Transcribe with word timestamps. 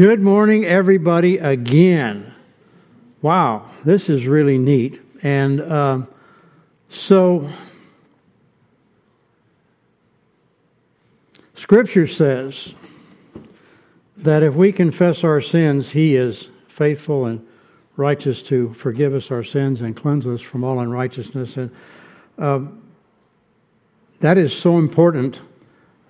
Good 0.00 0.22
morning, 0.22 0.64
everybody, 0.64 1.36
again. 1.36 2.32
Wow, 3.20 3.66
this 3.84 4.08
is 4.08 4.26
really 4.26 4.56
neat. 4.56 4.98
And 5.22 5.60
uh, 5.60 6.06
so, 6.88 7.50
Scripture 11.54 12.06
says 12.06 12.74
that 14.16 14.42
if 14.42 14.54
we 14.54 14.72
confess 14.72 15.22
our 15.22 15.42
sins, 15.42 15.90
He 15.90 16.16
is 16.16 16.48
faithful 16.66 17.26
and 17.26 17.46
righteous 17.98 18.40
to 18.44 18.72
forgive 18.72 19.12
us 19.12 19.30
our 19.30 19.44
sins 19.44 19.82
and 19.82 19.94
cleanse 19.94 20.26
us 20.26 20.40
from 20.40 20.64
all 20.64 20.80
unrighteousness. 20.80 21.58
And 21.58 21.70
uh, 22.38 22.60
that 24.20 24.38
is 24.38 24.56
so 24.56 24.78
important 24.78 25.42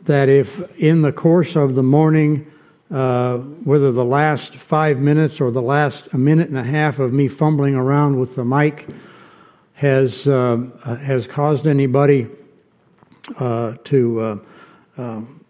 that 0.02 0.28
if 0.28 0.78
in 0.78 1.02
the 1.02 1.10
course 1.10 1.56
of 1.56 1.74
the 1.74 1.82
morning, 1.82 2.46
uh, 2.90 3.38
whether 3.38 3.92
the 3.92 4.04
last 4.04 4.56
five 4.56 4.98
minutes 4.98 5.40
or 5.40 5.50
the 5.50 5.62
last 5.62 6.08
a 6.12 6.18
minute 6.18 6.48
and 6.48 6.58
a 6.58 6.64
half 6.64 6.98
of 6.98 7.12
me 7.12 7.28
fumbling 7.28 7.74
around 7.74 8.18
with 8.18 8.34
the 8.34 8.44
mic 8.44 8.88
has 9.74 10.26
uh, 10.26 10.56
has 11.00 11.26
caused 11.26 11.66
anybody 11.66 12.26
uh, 13.38 13.74
to 13.84 14.20
uh, 14.20 14.38
um, 14.98 15.44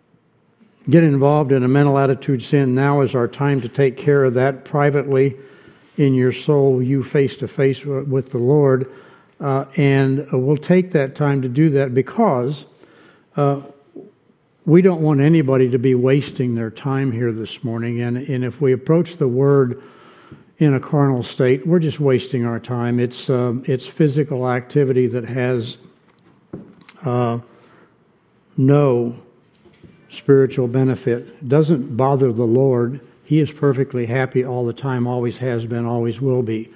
get 0.89 1.03
involved 1.03 1.51
in 1.53 1.62
a 1.62 1.69
mental 1.69 1.98
attitude 1.98 2.43
sin. 2.43 2.75
Now 2.75 3.01
is 3.01 3.15
our 3.15 3.27
time 3.27 3.61
to 3.62 3.69
take 3.69 3.97
care 3.97 4.25
of 4.25 4.34
that 4.34 4.65
privately 4.65 5.37
in 5.97 6.15
your 6.15 6.33
soul, 6.33 6.83
you 6.83 7.03
face 7.03 7.37
to 7.39 7.48
face 7.48 7.84
with 7.84 8.33
the 8.33 8.39
Lord, 8.39 8.91
uh, 9.41 9.65
and 9.77 10.31
we'll 10.33 10.57
take 10.57 10.93
that 10.93 11.15
time 11.15 11.43
to 11.43 11.48
do 11.48 11.70
that 11.70 11.95
because 11.95 12.65
we 14.70 14.83
don't 14.83 15.01
want 15.01 15.20
anybody 15.20 15.69
to 15.69 15.80
be 15.80 15.97
wasting 15.97 16.55
their 16.55 16.70
time 16.70 17.11
here 17.11 17.33
this 17.33 17.65
morning. 17.65 18.02
And, 18.02 18.16
and 18.16 18.45
if 18.45 18.61
we 18.61 18.73
approach 18.73 19.16
the 19.16 19.27
Word 19.27 19.83
in 20.59 20.74
a 20.74 20.78
carnal 20.78 21.24
state, 21.24 21.66
we're 21.66 21.80
just 21.80 21.98
wasting 21.98 22.45
our 22.47 22.61
time. 22.61 23.00
It's, 23.00 23.28
uh, 23.28 23.55
it's 23.64 23.89
physical 23.89 24.48
activity 24.48 25.08
that 25.08 25.25
has 25.25 25.78
uh, 27.05 27.41
no 28.56 29.20
spiritual 30.08 30.69
benefit. 30.69 31.27
It 31.27 31.48
doesn't 31.48 31.97
bother 31.97 32.33
the 32.33 32.47
Lord. 32.47 33.00
He 33.25 33.41
is 33.41 33.50
perfectly 33.50 34.06
happy 34.06 34.45
all 34.45 34.64
the 34.64 34.73
time, 34.73 35.05
always 35.05 35.39
has 35.39 35.67
been, 35.67 35.84
always 35.84 36.20
will 36.20 36.45
be. 36.45 36.73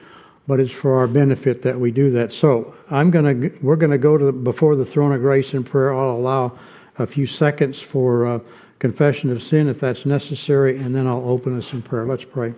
But 0.49 0.59
it's 0.59 0.73
for 0.73 0.99
our 0.99 1.07
benefit 1.07 1.63
that 1.63 1.79
we 1.79 1.93
do 1.93 2.11
that. 2.11 2.33
So 2.33 2.75
I'm 2.91 3.13
gonna, 3.13 3.51
we're 3.63 3.77
going 3.77 3.93
to 3.93 3.99
go 3.99 4.19
to 4.19 4.25
the, 4.25 4.33
before 4.33 4.75
the 4.75 4.85
throne 4.85 5.13
of 5.13 5.21
grace 5.21 5.55
in 5.55 5.63
prayer. 5.63 5.95
I'll 5.95 6.17
allow 6.17 6.59
a 6.99 7.07
few 7.07 7.27
seconds 7.27 7.81
for 7.81 8.27
uh, 8.27 8.39
confession 8.79 9.31
of 9.31 9.43
sin 9.43 9.69
if 9.69 9.81
that's 9.81 10.07
necessary, 10.07 10.79
and 10.79 10.95
then 10.95 11.07
I'll 11.07 11.29
open 11.29 11.57
us 11.59 11.73
in 11.73 11.83
prayer. 11.83 12.05
Let's 12.05 12.25
pray. 12.25 12.55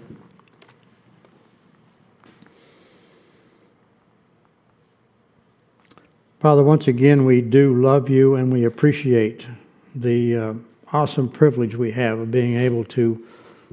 Father, 6.40 6.62
once 6.62 6.86
again, 6.86 7.24
we 7.24 7.40
do 7.40 7.80
love 7.80 8.10
you 8.10 8.34
and 8.34 8.52
we 8.52 8.64
appreciate 8.64 9.46
the 9.94 10.36
uh, 10.36 10.54
awesome 10.92 11.28
privilege 11.28 11.74
we 11.74 11.90
have 11.92 12.18
of 12.18 12.30
being 12.30 12.56
able 12.56 12.84
to 12.84 13.26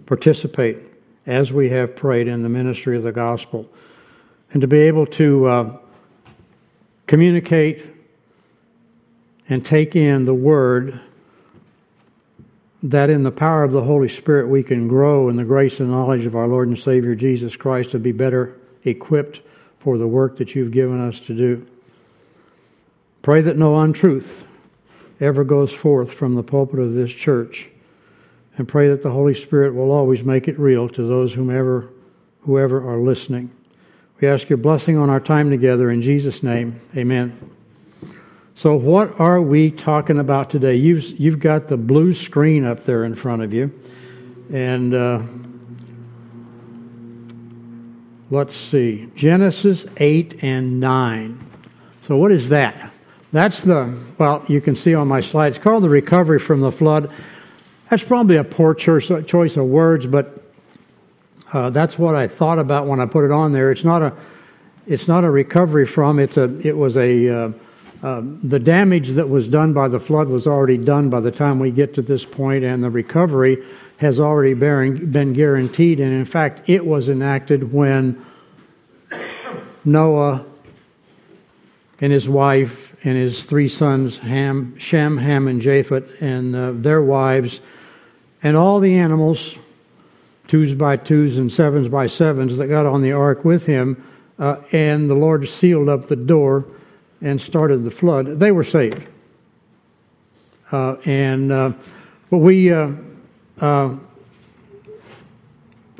participate 0.06 0.78
as 1.25 1.53
we 1.53 1.69
have 1.69 1.95
prayed 1.95 2.28
in 2.28 2.41
the 2.41 2.50
ministry 2.50 2.97
of 2.97 3.03
the 3.03 3.11
gospel 3.11 3.69
and 4.52 4.61
to 4.61 4.67
be 4.67 4.80
able 4.80 5.06
to 5.06 5.45
uh, 5.45 5.78
communicate 7.06 7.86
and 9.49 9.66
take 9.66 9.95
in 9.95 10.25
the 10.25 10.33
Word, 10.33 10.99
that 12.81 13.09
in 13.09 13.23
the 13.23 13.31
power 13.31 13.63
of 13.63 13.72
the 13.72 13.83
Holy 13.83 14.09
Spirit 14.09 14.50
we 14.50 14.63
can 14.63 14.88
grow 14.88 15.30
in 15.30 15.35
the 15.35 15.44
grace 15.45 15.80
and 15.80 15.89
knowledge 15.89 16.25
of 16.25 16.35
our 16.35 16.47
Lord 16.47 16.67
and 16.67 16.77
Savior 16.77 17.16
Jesus 17.16 17.55
Christ 17.55 17.91
to 17.91 18.00
be 18.00 18.11
better 18.11 18.58
equipped 18.83 19.41
for 19.80 19.97
the 19.97 20.08
work 20.08 20.38
that 20.38 20.55
you've 20.55 20.72
given 20.72 21.00
us 21.00 21.19
to 21.22 21.33
do. 21.33 21.66
Pray 23.22 23.41
that 23.41 23.57
no 23.57 23.79
untruth 23.79 24.45
ever 25.22 25.44
goes 25.44 25.72
forth 25.72 26.13
from 26.13 26.35
the 26.35 26.44
pulpit 26.44 26.79
of 26.79 26.94
this 26.94 27.12
church, 27.12 27.69
and 28.57 28.67
pray 28.67 28.90
that 28.90 29.01
the 29.01 29.12
Holy 29.12 29.34
Spirit 29.34 29.73
will 29.73 29.91
always 29.91 30.23
make 30.23 30.47
it 30.47 30.59
real 30.59 30.90
to 30.90 31.03
those 31.03 31.34
whomever, 31.34 31.90
whoever 32.41 32.85
are 32.88 32.97
listening. 32.97 33.50
We 34.19 34.28
ask 34.28 34.50
your 34.50 34.57
blessing 34.57 34.97
on 34.97 35.09
our 35.09 35.19
time 35.19 35.50
together 35.50 35.90
in 35.90 36.01
Jesus' 36.01 36.44
name. 36.44 36.81
Amen. 36.96 37.62
So, 38.56 38.75
what 38.75 39.19
are 39.19 39.41
we 39.41 39.72
talking 39.72 40.19
about 40.19 40.52
today? 40.52 40.75
You've, 40.75 41.19
you've 41.19 41.40
got 41.40 41.69
the 41.69 41.78
blue 41.78 42.14
screen 42.14 42.66
up 42.66 42.84
there 42.84 43.03
in 43.03 43.16
front 43.16 43.41
of 43.41 43.52
you. 43.52 43.74
And 44.53 44.94
uh, 44.94 45.22
let's 48.30 48.56
see 48.56 49.09
Genesis 49.16 49.88
8 49.97 50.44
and 50.44 50.80
9. 50.80 51.50
So, 52.08 52.16
what 52.18 52.31
is 52.31 52.50
that? 52.50 52.91
That's 53.31 53.64
the, 53.64 53.97
well, 54.19 54.46
you 54.47 54.62
can 54.62 54.75
see 54.75 54.94
on 54.94 55.08
my 55.08 55.22
slide, 55.22 55.47
it's 55.47 55.58
called 55.58 55.84
the 55.84 55.90
recovery 55.90 56.38
from 56.38 56.62
the 56.62 56.72
flood. 56.72 57.12
That's 57.90 58.03
probably 58.03 58.38
a 58.38 58.44
poor 58.44 58.75
choice 58.75 59.09
of 59.58 59.66
words, 59.66 60.06
but 60.06 60.44
uh, 61.53 61.72
that's 61.72 61.97
what 61.97 62.14
I 62.14 62.28
thought 62.28 62.59
about 62.59 62.85
when 62.85 63.00
I 63.00 63.08
put 63.08 63.25
it 63.25 63.31
on 63.31 63.52
there. 63.52 63.72
It's 63.72 63.84
not 63.84 64.03
a, 64.03 64.14
it's 64.85 65.08
not 65.08 65.24
a 65.24 65.31
recovery 65.31 65.88
from. 65.88 66.20
It's 66.20 66.38
a. 66.38 66.59
It 66.66 66.78
was 66.78 66.97
a. 66.97 67.30
Uh, 67.30 67.52
um, 68.03 68.41
the 68.44 68.59
damage 68.59 69.12
that 69.12 69.30
was 69.30 69.47
done 69.47 69.72
by 69.72 69.88
the 69.88 70.00
flood 70.00 70.28
was 70.28 70.46
already 70.46 70.78
done 70.78 71.09
by 71.09 71.22
the 71.22 71.31
time 71.31 71.58
we 71.58 71.72
get 71.72 71.94
to 71.94 72.02
this 72.02 72.25
point, 72.25 72.66
and 72.66 72.84
the 72.84 72.90
recovery 72.90 73.64
has 73.97 74.19
already 74.19 74.53
been 74.53 75.31
guaranteed. 75.31 76.02
And 76.02 76.12
in 76.12 76.25
fact, 76.25 76.69
it 76.69 76.86
was 76.86 77.08
enacted 77.08 77.72
when 77.72 78.24
Noah 79.86 80.46
and 82.02 82.12
his 82.12 82.28
wife 82.28 82.94
and 83.06 83.16
his 83.16 83.46
three 83.46 83.69
sons, 83.69 84.18
Ham, 84.18 84.78
Shem, 84.78 85.18
Ham, 85.18 85.47
and 85.47 85.62
Japheth, 85.62 86.22
and 86.22 86.53
uh, 86.53 86.72
their 86.74 87.02
wives, 87.02 87.62
and 88.41 88.58
all 88.58 88.81
the 88.81 88.97
animals, 88.97 89.58
twos 90.50 90.74
by 90.74 90.97
twos 90.97 91.38
and 91.38 91.52
sevens 91.52 91.88
by 91.88 92.08
sevens, 92.08 92.58
that 92.58 92.68
got 92.68 92.85
on 92.85 93.02
the 93.02 93.14
ark 93.14 93.46
with 93.46 93.66
him, 93.66 94.06
uh, 94.40 94.58
and 94.74 95.09
the 95.09 95.16
Lord 95.16 95.47
sealed 95.47 95.88
up 95.88 96.08
the 96.08 96.18
door 96.18 96.66
and 97.23 97.41
started 97.41 97.84
the 97.84 97.91
flood, 97.91 98.39
they 98.39 98.51
were 98.51 98.63
saved. 98.63 99.09
Uh, 100.72 100.97
and 101.06 101.51
uh, 101.51 101.72
but 102.29 102.38
we 102.38 102.72
uh, 102.72 102.91
uh, 103.59 103.95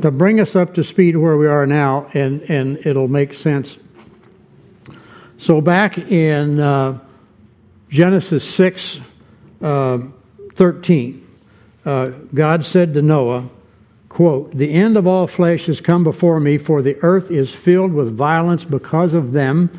to 0.02 0.12
bring 0.12 0.40
us 0.40 0.56
up 0.56 0.74
to 0.74 0.84
speed 0.84 1.16
where 1.18 1.38
we 1.38 1.48
are 1.48 1.66
now, 1.66 2.08
and 2.14 2.42
and 2.50 2.78
it'll 2.86 3.08
make 3.08 3.34
sense. 3.34 3.78
So 5.38 5.62
back 5.62 5.98
in 5.98 6.60
uh, 6.60 7.00
Genesis 7.90 8.44
six 8.44 9.00
thirteen, 9.60 11.28
God 11.84 12.66
said 12.66 12.94
to 12.94 13.02
Noah. 13.02 13.50
Quote, 14.10 14.56
the 14.56 14.72
end 14.72 14.96
of 14.96 15.08
all 15.08 15.26
flesh 15.26 15.66
has 15.66 15.82
come 15.82 16.04
before 16.04 16.40
me, 16.40 16.60
for 16.60 16.84
the 16.84 16.98
earth 17.02 17.32
is 17.32 17.56
filled 17.56 17.94
with 17.94 18.16
violence 18.16 18.64
because 18.64 19.16
of 19.16 19.32
them 19.32 19.72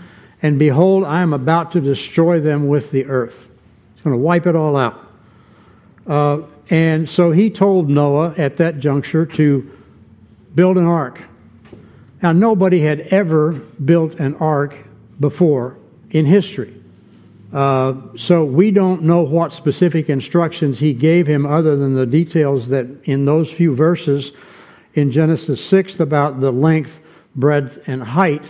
and 0.45 0.59
behold, 0.59 1.05
I 1.05 1.23
am 1.23 1.33
about 1.33 1.73
to 1.73 1.81
destroy 1.81 2.39
them 2.39 2.69
with 2.69 2.91
the 2.91 3.07
earth. 3.07 3.49
He's 3.95 4.03
going 4.03 4.13
to 4.13 4.21
wipe 4.21 4.47
it 4.47 4.55
all 4.55 4.77
out. 4.77 5.01
Uh, 6.07 6.43
and 6.69 7.09
so 7.09 7.31
he 7.31 7.49
told 7.49 7.89
Noah 7.89 8.35
at 8.37 8.59
that 8.59 8.79
juncture 8.79 9.25
to 9.25 9.71
build 10.55 10.77
an 10.77 10.85
ark. 10.85 11.23
Now, 12.23 12.33
nobody 12.33 12.81
had 12.81 13.01
ever 13.01 13.53
built 13.53 14.17
an 14.17 14.35
ark 14.35 14.77
before 15.19 15.79
in 16.11 16.27
history. 16.27 16.75
Uh, 17.51 18.03
so 18.15 18.45
we 18.45 18.71
don't 18.71 19.01
know 19.01 19.23
what 19.23 19.51
specific 19.51 20.11
instructions 20.11 20.79
he 20.79 20.93
gave 20.93 21.27
him 21.27 21.47
other 21.47 21.75
than 21.75 21.95
the 21.95 22.05
details 22.05 22.69
that 22.69 22.87
in 23.05 23.25
those 23.25 23.51
few 23.51 23.75
verses 23.75 24.33
in 24.93 25.11
Genesis 25.11 25.65
6 25.65 26.01
about 26.01 26.41
the 26.41 26.51
length, 26.51 27.03
breadth, 27.35 27.83
and 27.87 28.03
height 28.03 28.43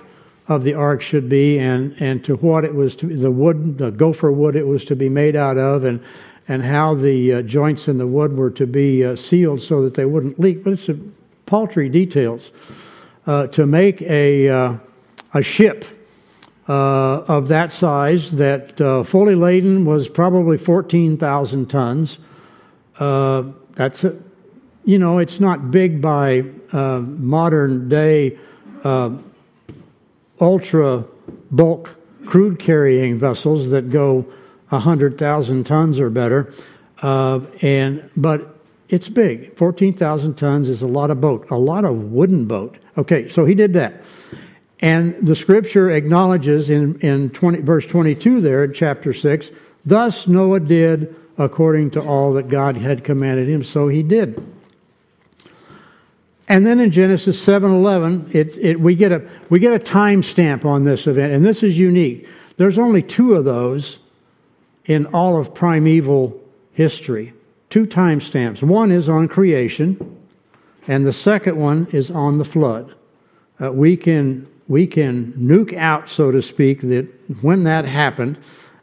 of 0.48 0.62
the 0.62 0.74
ark 0.74 1.00
should 1.00 1.28
be 1.28 1.58
and, 1.58 1.94
and 2.00 2.24
to 2.24 2.36
what 2.36 2.64
it 2.64 2.74
was 2.74 2.94
to 2.96 3.06
the 3.06 3.30
wood, 3.30 3.78
the 3.78 3.90
gopher 3.90 4.30
wood 4.30 4.56
it 4.56 4.66
was 4.66 4.84
to 4.84 4.96
be 4.96 5.08
made 5.08 5.36
out 5.36 5.56
of, 5.56 5.84
and, 5.84 6.02
and 6.46 6.62
how 6.62 6.94
the 6.94 7.34
uh, 7.34 7.42
joints 7.42 7.88
in 7.88 7.96
the 7.96 8.06
wood 8.06 8.36
were 8.36 8.50
to 8.50 8.66
be 8.66 9.04
uh, 9.04 9.16
sealed 9.16 9.62
so 9.62 9.82
that 9.82 9.94
they 9.94 10.04
wouldn't 10.04 10.38
leak. 10.38 10.62
But 10.62 10.74
it's 10.74 10.88
a 10.88 10.98
paltry 11.46 11.88
details. 11.88 12.50
Uh, 13.26 13.46
to 13.46 13.64
make 13.64 14.02
a, 14.02 14.50
uh, 14.50 14.76
a 15.32 15.42
ship 15.42 15.86
uh, 16.68 16.72
of 17.26 17.48
that 17.48 17.72
size 17.72 18.32
that 18.32 18.78
uh, 18.78 19.02
fully 19.02 19.34
laden 19.34 19.86
was 19.86 20.08
probably 20.08 20.58
14,000 20.58 21.70
tons. 21.70 22.18
that's 22.98 24.04
a, 24.04 24.14
you 24.84 24.98
know, 24.98 25.16
it's 25.16 25.40
not 25.40 25.70
big 25.70 26.02
by 26.02 26.42
modern 26.72 27.88
day 27.88 28.38
ultra 30.40 31.04
bulk 31.50 31.90
crude 32.26 32.58
carrying 32.58 33.18
vessels 33.18 33.70
that 33.70 33.90
go 33.90 34.26
100,000 34.68 35.64
tons 35.64 36.00
or 36.00 36.10
better. 36.10 36.52
Uh, 37.02 37.40
and, 37.60 38.08
but 38.16 38.58
it's 38.88 39.08
big. 39.08 39.56
14,000 39.56 40.34
tons 40.34 40.68
is 40.68 40.82
a 40.82 40.86
lot 40.86 41.10
of 41.10 41.20
boat, 41.20 41.50
a 41.50 41.58
lot 41.58 41.84
of 41.84 42.12
wooden 42.12 42.46
boat. 42.46 42.76
Okay, 42.96 43.28
so 43.28 43.44
he 43.44 43.54
did 43.54 43.72
that. 43.74 44.02
And 44.80 45.14
the 45.26 45.34
scripture 45.34 45.90
acknowledges 45.90 46.70
in, 46.70 46.98
in 47.00 47.30
20, 47.30 47.60
verse 47.60 47.86
22 47.86 48.40
there 48.40 48.64
in 48.64 48.72
chapter 48.72 49.12
6 49.12 49.50
thus 49.84 50.26
Noah 50.26 50.60
did 50.60 51.14
according 51.36 51.90
to 51.92 52.00
all 52.00 52.32
that 52.34 52.48
God 52.48 52.76
had 52.76 53.04
commanded 53.04 53.48
him, 53.48 53.64
so 53.64 53.88
he 53.88 54.02
did. 54.02 54.42
And 56.48 56.66
then 56.66 56.78
in 56.78 56.90
Genesis 56.90 57.42
7:11, 57.44 58.34
it, 58.34 58.58
it, 58.58 58.80
we 58.80 58.94
get 58.94 59.12
a 59.12 59.22
we 59.48 59.58
get 59.58 59.72
a 59.72 59.78
time 59.78 60.22
stamp 60.22 60.64
on 60.64 60.84
this 60.84 61.06
event, 61.06 61.32
and 61.32 61.44
this 61.44 61.62
is 61.62 61.78
unique. 61.78 62.28
There's 62.56 62.78
only 62.78 63.02
two 63.02 63.34
of 63.34 63.44
those 63.44 63.98
in 64.84 65.06
all 65.06 65.38
of 65.38 65.54
primeval 65.54 66.40
history. 66.72 67.32
Two 67.70 67.86
time 67.86 68.20
stamps. 68.20 68.62
One 68.62 68.92
is 68.92 69.08
on 69.08 69.26
creation, 69.26 70.18
and 70.86 71.06
the 71.06 71.12
second 71.12 71.56
one 71.56 71.86
is 71.92 72.10
on 72.10 72.38
the 72.38 72.44
flood. 72.44 72.94
Uh, 73.60 73.72
we 73.72 73.96
can 73.96 74.46
we 74.68 74.86
can 74.86 75.32
nuke 75.32 75.74
out, 75.76 76.08
so 76.10 76.30
to 76.30 76.42
speak, 76.42 76.82
that 76.82 77.06
when 77.42 77.64
that 77.64 77.86
happened, 77.86 78.38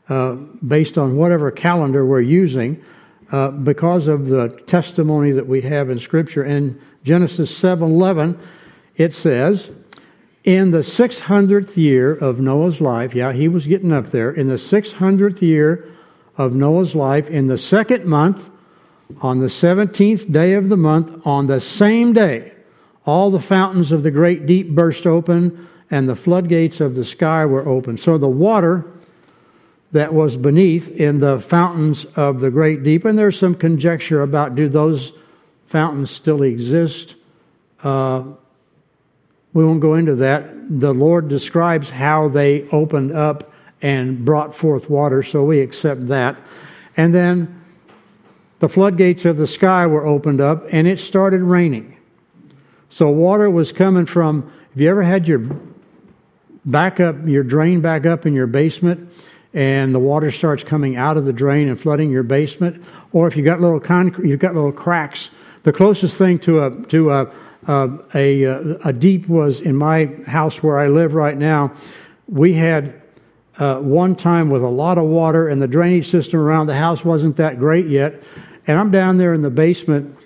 uh, 0.10 0.34
based 0.34 0.98
on 0.98 1.16
whatever 1.16 1.52
calendar 1.52 2.06
we're 2.06 2.22
using, 2.22 2.84
uh, 3.32 3.50
because 3.50 4.08
of 4.08 4.28
the 4.28 4.50
testimony 4.66 5.32
that 5.32 5.48
we 5.48 5.62
have 5.62 5.92
in 5.92 6.00
Scripture. 6.00 6.44
In 6.44 6.82
Genesis 7.04 7.50
7:11, 7.50 8.36
it 8.98 9.14
says, 9.14 9.70
"In 10.44 10.72
the 10.72 10.84
600th 10.84 11.78
year 11.78 12.14
of 12.14 12.40
Noah's 12.40 12.82
life, 12.82 13.16
yeah, 13.16 13.32
he 13.32 13.48
was 13.48 13.68
getting 13.68 13.92
up 13.92 14.12
there. 14.12 14.32
In 14.32 14.48
the 14.48 14.58
600th 14.58 15.42
year 15.42 15.86
of 16.38 16.56
Noah's 16.56 16.96
life, 16.96 17.30
in 17.30 17.48
the 17.48 17.58
second 17.58 18.06
month, 18.06 18.50
on 19.22 19.40
the 19.40 19.50
17th 19.50 20.32
day 20.32 20.54
of 20.54 20.70
the 20.70 20.78
month, 20.78 21.12
on 21.26 21.48
the 21.48 21.60
same 21.60 22.14
day, 22.14 22.52
all 23.06 23.30
the 23.30 23.40
fountains 23.40 23.92
of 23.92 24.04
the 24.04 24.12
great 24.12 24.46
deep 24.46 24.74
burst 24.74 25.06
open." 25.06 25.68
and 25.92 26.08
the 26.08 26.16
floodgates 26.16 26.80
of 26.80 26.96
the 26.96 27.04
sky 27.04 27.46
were 27.46 27.68
opened. 27.68 28.00
So 28.00 28.18
the 28.18 28.28
water 28.28 28.86
that 29.92 30.14
was 30.14 30.38
beneath 30.38 30.90
in 30.96 31.20
the 31.20 31.40
fountains 31.40 32.06
of 32.16 32.40
the 32.40 32.50
great 32.50 32.82
deep, 32.82 33.04
and 33.04 33.20
there's 33.20 33.38
some 33.38 33.56
conjecture 33.56 34.22
about 34.22 34.56
do 34.56 34.70
those 34.70 35.12
fountains 35.72 36.12
still 36.12 36.44
exist? 36.44 37.16
Uh, 37.84 38.24
we 39.54 39.66
won't 39.66 39.82
go 39.82 39.96
into 39.96 40.16
that. 40.16 40.80
The 40.80 40.94
Lord 40.94 41.28
describes 41.28 41.90
how 41.90 42.28
they 42.28 42.68
opened 42.70 43.14
up 43.14 43.52
and 43.82 44.24
brought 44.24 44.56
forth 44.56 44.90
water, 44.90 45.24
so 45.24 45.44
we 45.44 45.62
accept 45.62 46.08
that. 46.08 46.38
And 46.96 47.16
then 47.16 47.64
the 48.60 48.70
floodgates 48.70 49.26
of 49.26 49.38
the 49.38 49.48
sky 49.48 49.88
were 49.88 50.06
opened 50.06 50.40
up, 50.40 50.66
and 50.72 50.88
it 50.88 51.00
started 51.00 51.42
raining. 51.42 51.98
So 52.90 53.10
water 53.10 53.50
was 53.50 53.72
coming 53.72 54.06
from. 54.06 54.52
Have 54.74 54.82
you 54.82 54.90
ever 54.90 55.04
had 55.04 55.28
your 55.28 55.40
back 56.66 57.00
up, 57.00 57.16
your 57.26 57.44
drain 57.44 57.82
back 57.82 58.06
up 58.06 58.26
in 58.26 58.34
your 58.34 58.48
basement, 58.48 59.12
and 59.54 59.94
the 59.94 60.00
water 60.00 60.32
starts 60.32 60.64
coming 60.64 60.96
out 60.96 61.18
of 61.18 61.26
the 61.26 61.34
drain 61.34 61.68
and 61.68 61.80
flooding 61.80 62.12
your 62.12 62.24
basement, 62.24 62.84
or 63.12 63.28
if 63.28 63.36
you've 63.36 63.46
got 63.46 63.60
little 63.60 63.80
concrete, 63.80 64.30
you've 64.30 64.40
got 64.40 64.54
little 64.54 64.72
cracks. 64.72 65.30
The 65.64 65.74
closest 65.74 66.18
thing 66.18 66.40
to 66.40 66.64
a 66.64 66.86
to 66.88 67.12
a 67.12 67.32
a, 67.68 68.00
a, 68.16 68.78
a 68.86 68.94
deep 68.94 69.28
was 69.28 69.62
in 69.62 69.76
my 69.76 70.06
house 70.26 70.64
where 70.64 70.80
I 70.80 70.88
live 70.88 71.14
right 71.14 71.38
now. 71.38 71.74
We 72.28 72.54
had 72.54 73.02
uh, 73.58 73.78
one 73.78 74.16
time 74.16 74.50
with 74.50 74.64
a 74.64 74.70
lot 74.70 74.98
of 74.98 75.06
water, 75.06 75.48
and 75.48 75.62
the 75.62 75.68
drainage 75.68 76.10
system 76.10 76.40
around 76.40 76.68
the 76.68 76.76
house 76.76 77.06
wasn't 77.06 77.38
that 77.38 77.60
great 77.60 77.88
yet. 77.88 78.22
And 78.68 78.80
I'm 78.80 78.92
down 78.92 79.18
there 79.18 79.34
in 79.34 79.42
the 79.42 79.50
basement. 79.50 80.18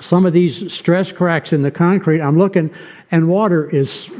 Some 0.00 0.26
of 0.26 0.32
these 0.32 0.72
stress 0.72 1.12
cracks 1.12 1.52
in 1.52 1.62
the 1.62 1.70
concrete, 1.70 2.20
I'm 2.20 2.38
looking, 2.38 2.72
and 3.10 3.28
water 3.28 3.68
is 3.68 4.10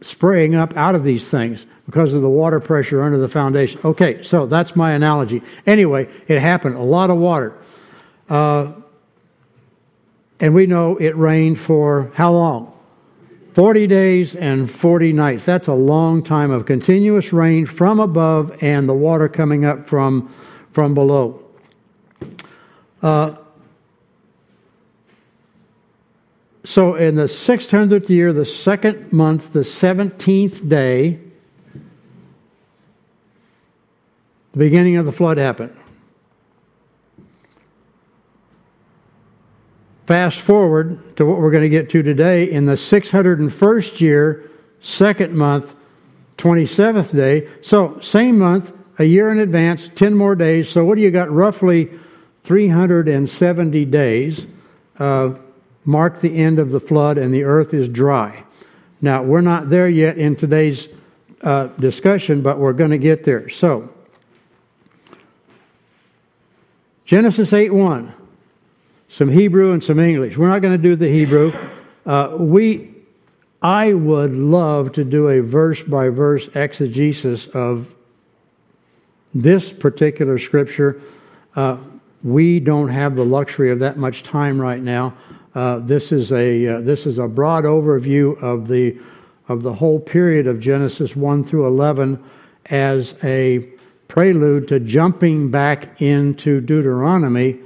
spraying 0.00 0.54
up 0.54 0.76
out 0.76 0.94
of 0.94 1.04
these 1.04 1.28
things 1.28 1.66
because 1.86 2.14
of 2.14 2.22
the 2.22 2.28
water 2.28 2.60
pressure 2.60 3.02
under 3.02 3.18
the 3.18 3.28
foundation. 3.28 3.80
Okay, 3.84 4.22
so 4.22 4.46
that's 4.46 4.74
my 4.74 4.92
analogy. 4.92 5.42
Anyway, 5.66 6.08
it 6.28 6.40
happened, 6.40 6.76
a 6.76 6.82
lot 6.82 7.10
of 7.10 7.18
water. 7.18 7.52
Uh, 8.28 8.72
and 10.42 10.54
we 10.54 10.66
know 10.66 10.96
it 10.96 11.16
rained 11.16 11.58
for 11.58 12.12
how 12.14 12.32
long? 12.32 12.68
40 13.54 13.86
days 13.86 14.34
and 14.34 14.70
40 14.70 15.14
nights. 15.14 15.46
That's 15.46 15.68
a 15.68 15.74
long 15.74 16.22
time 16.22 16.50
of 16.50 16.66
continuous 16.66 17.32
rain 17.32 17.64
from 17.64 18.00
above 18.00 18.62
and 18.62 18.86
the 18.86 18.94
water 18.94 19.28
coming 19.28 19.64
up 19.64 19.86
from, 19.86 20.30
from 20.72 20.92
below. 20.92 21.42
Uh, 23.02 23.36
So 26.64 26.94
in 26.94 27.16
the 27.16 27.24
600th 27.24 28.08
year, 28.08 28.32
the 28.32 28.44
second 28.44 29.12
month, 29.12 29.52
the 29.52 29.60
17th 29.60 30.68
day, 30.68 31.18
the 34.52 34.58
beginning 34.58 34.96
of 34.96 35.04
the 35.04 35.12
flood 35.12 35.38
happened. 35.38 35.76
Fast 40.06 40.40
forward 40.40 41.16
to 41.16 41.24
what 41.24 41.38
we're 41.38 41.50
going 41.50 41.62
to 41.62 41.68
get 41.68 41.90
to 41.90 42.02
today. 42.02 42.50
In 42.50 42.66
the 42.66 42.72
601st 42.72 44.00
year, 44.00 44.50
second 44.80 45.34
month, 45.34 45.74
27th 46.38 47.14
day. 47.14 47.48
So, 47.60 48.00
same 48.00 48.38
month, 48.38 48.72
a 48.98 49.04
year 49.04 49.30
in 49.30 49.38
advance, 49.38 49.88
10 49.94 50.14
more 50.14 50.34
days. 50.34 50.68
So, 50.68 50.84
what 50.84 50.96
do 50.96 51.02
you 51.02 51.10
got? 51.10 51.30
Roughly 51.30 51.90
370 52.42 53.84
days. 53.84 54.46
Uh, 54.98 55.34
mark 55.84 56.20
the 56.20 56.36
end 56.36 56.58
of 56.58 56.70
the 56.70 56.80
flood 56.80 57.18
and 57.18 57.32
the 57.32 57.44
earth 57.44 57.72
is 57.72 57.88
dry. 57.88 58.44
Now, 59.00 59.22
we're 59.22 59.40
not 59.40 59.70
there 59.70 59.88
yet 59.88 60.18
in 60.18 60.36
today's 60.36 60.88
uh, 61.42 61.66
discussion, 61.78 62.42
but 62.42 62.58
we're 62.58 62.72
going 62.72 62.90
to 62.90 62.98
get 62.98 63.24
there. 63.24 63.48
So, 63.48 63.88
Genesis 67.04 67.52
8 67.52 67.72
1, 67.72 68.14
some 69.12 69.28
Hebrew 69.28 69.72
and 69.72 69.84
some 69.84 70.00
English. 70.00 70.38
We're 70.38 70.48
not 70.48 70.62
going 70.62 70.72
to 70.72 70.82
do 70.82 70.96
the 70.96 71.06
Hebrew. 71.06 71.52
Uh, 72.06 72.34
we, 72.38 72.94
I 73.60 73.92
would 73.92 74.32
love 74.32 74.92
to 74.92 75.04
do 75.04 75.28
a 75.28 75.42
verse 75.42 75.82
by 75.82 76.08
verse 76.08 76.48
exegesis 76.54 77.46
of 77.48 77.94
this 79.34 79.70
particular 79.70 80.38
scripture. 80.38 81.02
Uh, 81.54 81.76
we 82.24 82.58
don't 82.58 82.88
have 82.88 83.14
the 83.14 83.24
luxury 83.24 83.70
of 83.70 83.80
that 83.80 83.98
much 83.98 84.22
time 84.22 84.58
right 84.58 84.80
now. 84.80 85.14
Uh, 85.54 85.80
this 85.80 86.10
is 86.10 86.32
a 86.32 86.66
uh, 86.66 86.80
this 86.80 87.04
is 87.04 87.18
a 87.18 87.28
broad 87.28 87.64
overview 87.64 88.42
of 88.42 88.66
the 88.66 88.98
of 89.46 89.62
the 89.62 89.74
whole 89.74 90.00
period 90.00 90.46
of 90.46 90.58
Genesis 90.58 91.14
one 91.14 91.44
through 91.44 91.66
eleven 91.66 92.22
as 92.66 93.14
a 93.22 93.58
prelude 94.08 94.68
to 94.68 94.80
jumping 94.80 95.50
back 95.50 96.00
into 96.00 96.62
Deuteronomy, 96.62 97.58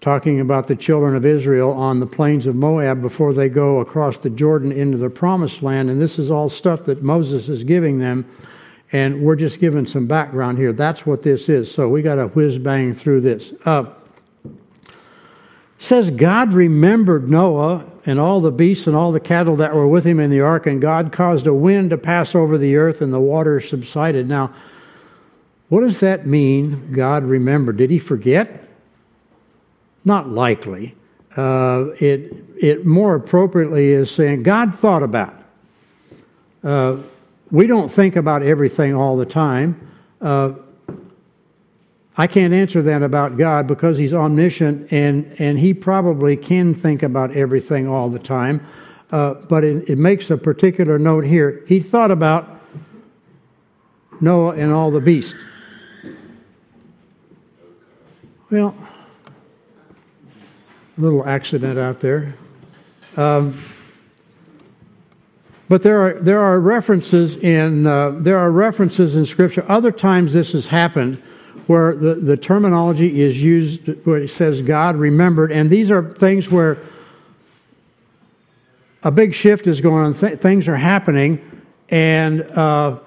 talking 0.00 0.40
about 0.40 0.68
the 0.68 0.76
children 0.76 1.16
of 1.16 1.26
Israel 1.26 1.72
on 1.72 1.98
the 1.98 2.06
plains 2.06 2.46
of 2.46 2.54
Moab 2.54 3.02
before 3.02 3.32
they 3.32 3.48
go 3.48 3.80
across 3.80 4.18
the 4.18 4.30
Jordan 4.30 4.70
into 4.70 4.96
the 4.96 5.10
Promised 5.10 5.62
Land, 5.62 5.90
and 5.90 6.00
this 6.00 6.18
is 6.18 6.30
all 6.30 6.48
stuff 6.48 6.84
that 6.84 7.02
Moses 7.02 7.48
is 7.48 7.64
giving 7.64 7.98
them. 7.98 8.24
And 8.90 9.20
we're 9.20 9.36
just 9.36 9.60
giving 9.60 9.86
some 9.86 10.06
background 10.06 10.56
here. 10.56 10.72
That's 10.72 11.04
what 11.04 11.22
this 11.22 11.50
is. 11.50 11.70
So 11.70 11.88
we 11.90 12.00
got 12.00 12.14
to 12.14 12.28
whiz 12.28 12.58
bang 12.58 12.94
through 12.94 13.20
this. 13.20 13.52
Uh, 13.66 13.84
says 15.78 16.10
God 16.10 16.54
remembered 16.54 17.28
Noah 17.28 17.84
and 18.06 18.18
all 18.18 18.40
the 18.40 18.50
beasts 18.50 18.86
and 18.86 18.96
all 18.96 19.12
the 19.12 19.20
cattle 19.20 19.56
that 19.56 19.74
were 19.74 19.86
with 19.86 20.06
him 20.06 20.18
in 20.18 20.30
the 20.30 20.40
ark, 20.40 20.66
and 20.66 20.80
God 20.80 21.12
caused 21.12 21.46
a 21.46 21.52
wind 21.52 21.90
to 21.90 21.98
pass 21.98 22.34
over 22.34 22.56
the 22.56 22.76
earth, 22.76 23.02
and 23.02 23.12
the 23.12 23.20
waters 23.20 23.68
subsided. 23.68 24.26
Now, 24.26 24.54
what 25.68 25.82
does 25.82 26.00
that 26.00 26.26
mean, 26.26 26.92
God 26.92 27.24
remembered? 27.24 27.76
Did 27.76 27.90
he 27.90 27.98
forget? 27.98 28.67
Not 30.08 30.26
likely. 30.30 30.96
Uh, 31.36 31.88
it, 32.00 32.32
it 32.56 32.86
more 32.86 33.14
appropriately 33.14 33.90
is 33.90 34.10
saying 34.10 34.42
God 34.42 34.74
thought 34.74 35.02
about. 35.02 35.34
Uh, 36.64 36.96
we 37.50 37.66
don't 37.66 37.92
think 37.92 38.16
about 38.16 38.42
everything 38.42 38.94
all 38.94 39.18
the 39.18 39.26
time. 39.26 39.86
Uh, 40.18 40.54
I 42.16 42.26
can't 42.26 42.54
answer 42.54 42.80
that 42.80 43.02
about 43.02 43.36
God 43.36 43.66
because 43.66 43.98
He's 43.98 44.14
omniscient 44.14 44.90
and, 44.90 45.36
and 45.38 45.58
He 45.58 45.74
probably 45.74 46.38
can 46.38 46.72
think 46.72 47.02
about 47.02 47.32
everything 47.32 47.86
all 47.86 48.08
the 48.08 48.18
time. 48.18 48.66
Uh, 49.12 49.34
but 49.34 49.62
it, 49.62 49.90
it 49.90 49.98
makes 49.98 50.30
a 50.30 50.38
particular 50.38 50.98
note 50.98 51.24
here. 51.24 51.62
He 51.68 51.80
thought 51.80 52.10
about 52.10 52.62
Noah 54.22 54.54
and 54.54 54.72
all 54.72 54.90
the 54.90 55.00
beasts. 55.00 55.38
Well, 58.50 58.74
little 60.98 61.26
accident 61.26 61.78
out 61.78 62.00
there. 62.00 62.34
Um, 63.16 63.62
but 65.68 65.82
there 65.82 66.00
are 66.00 66.14
there 66.14 66.40
are 66.40 66.58
references 66.58 67.36
in 67.36 67.86
uh, 67.86 68.10
there 68.10 68.38
are 68.38 68.50
references 68.50 69.16
in 69.16 69.26
Scripture. 69.26 69.64
Other 69.68 69.92
times 69.92 70.32
this 70.32 70.52
has 70.52 70.68
happened 70.68 71.22
where 71.66 71.94
the, 71.94 72.14
the 72.14 72.36
terminology 72.36 73.20
is 73.20 73.42
used 73.42 73.86
where 74.04 74.18
it 74.18 74.28
says 74.28 74.62
God 74.62 74.96
remembered. 74.96 75.52
And 75.52 75.68
these 75.68 75.90
are 75.90 76.02
things 76.02 76.50
where 76.50 76.78
a 79.02 79.10
big 79.10 79.34
shift 79.34 79.66
is 79.66 79.82
going 79.82 80.06
on, 80.06 80.14
Th- 80.14 80.38
things 80.38 80.66
are 80.66 80.76
happening, 80.76 81.62
and 81.90 82.42
uh, 82.42 82.98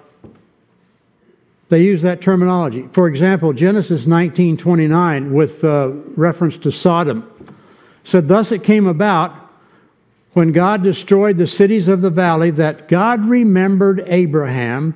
they 1.70 1.84
use 1.84 2.04
that 2.04 2.22
terminology. 2.22 2.88
For 2.92 3.08
example, 3.08 3.54
Genesis 3.54 4.06
19:29, 4.06 5.32
with 5.32 5.64
uh, 5.64 5.90
reference 6.16 6.58
to 6.60 6.72
Sodom, 6.72 7.28
said, 8.04 8.28
"Thus 8.28 8.52
it 8.52 8.64
came 8.64 8.88
about 8.88 9.36
when 10.34 10.52
God 10.52 10.84
destroyed 10.84 11.38
the 11.38 11.48
cities 11.48 11.88
of 11.88 12.02
the 12.02 12.10
valley 12.10 12.52
that 12.52 12.88
God 12.88 13.26
remembered 13.26 14.04
Abraham 14.06 14.96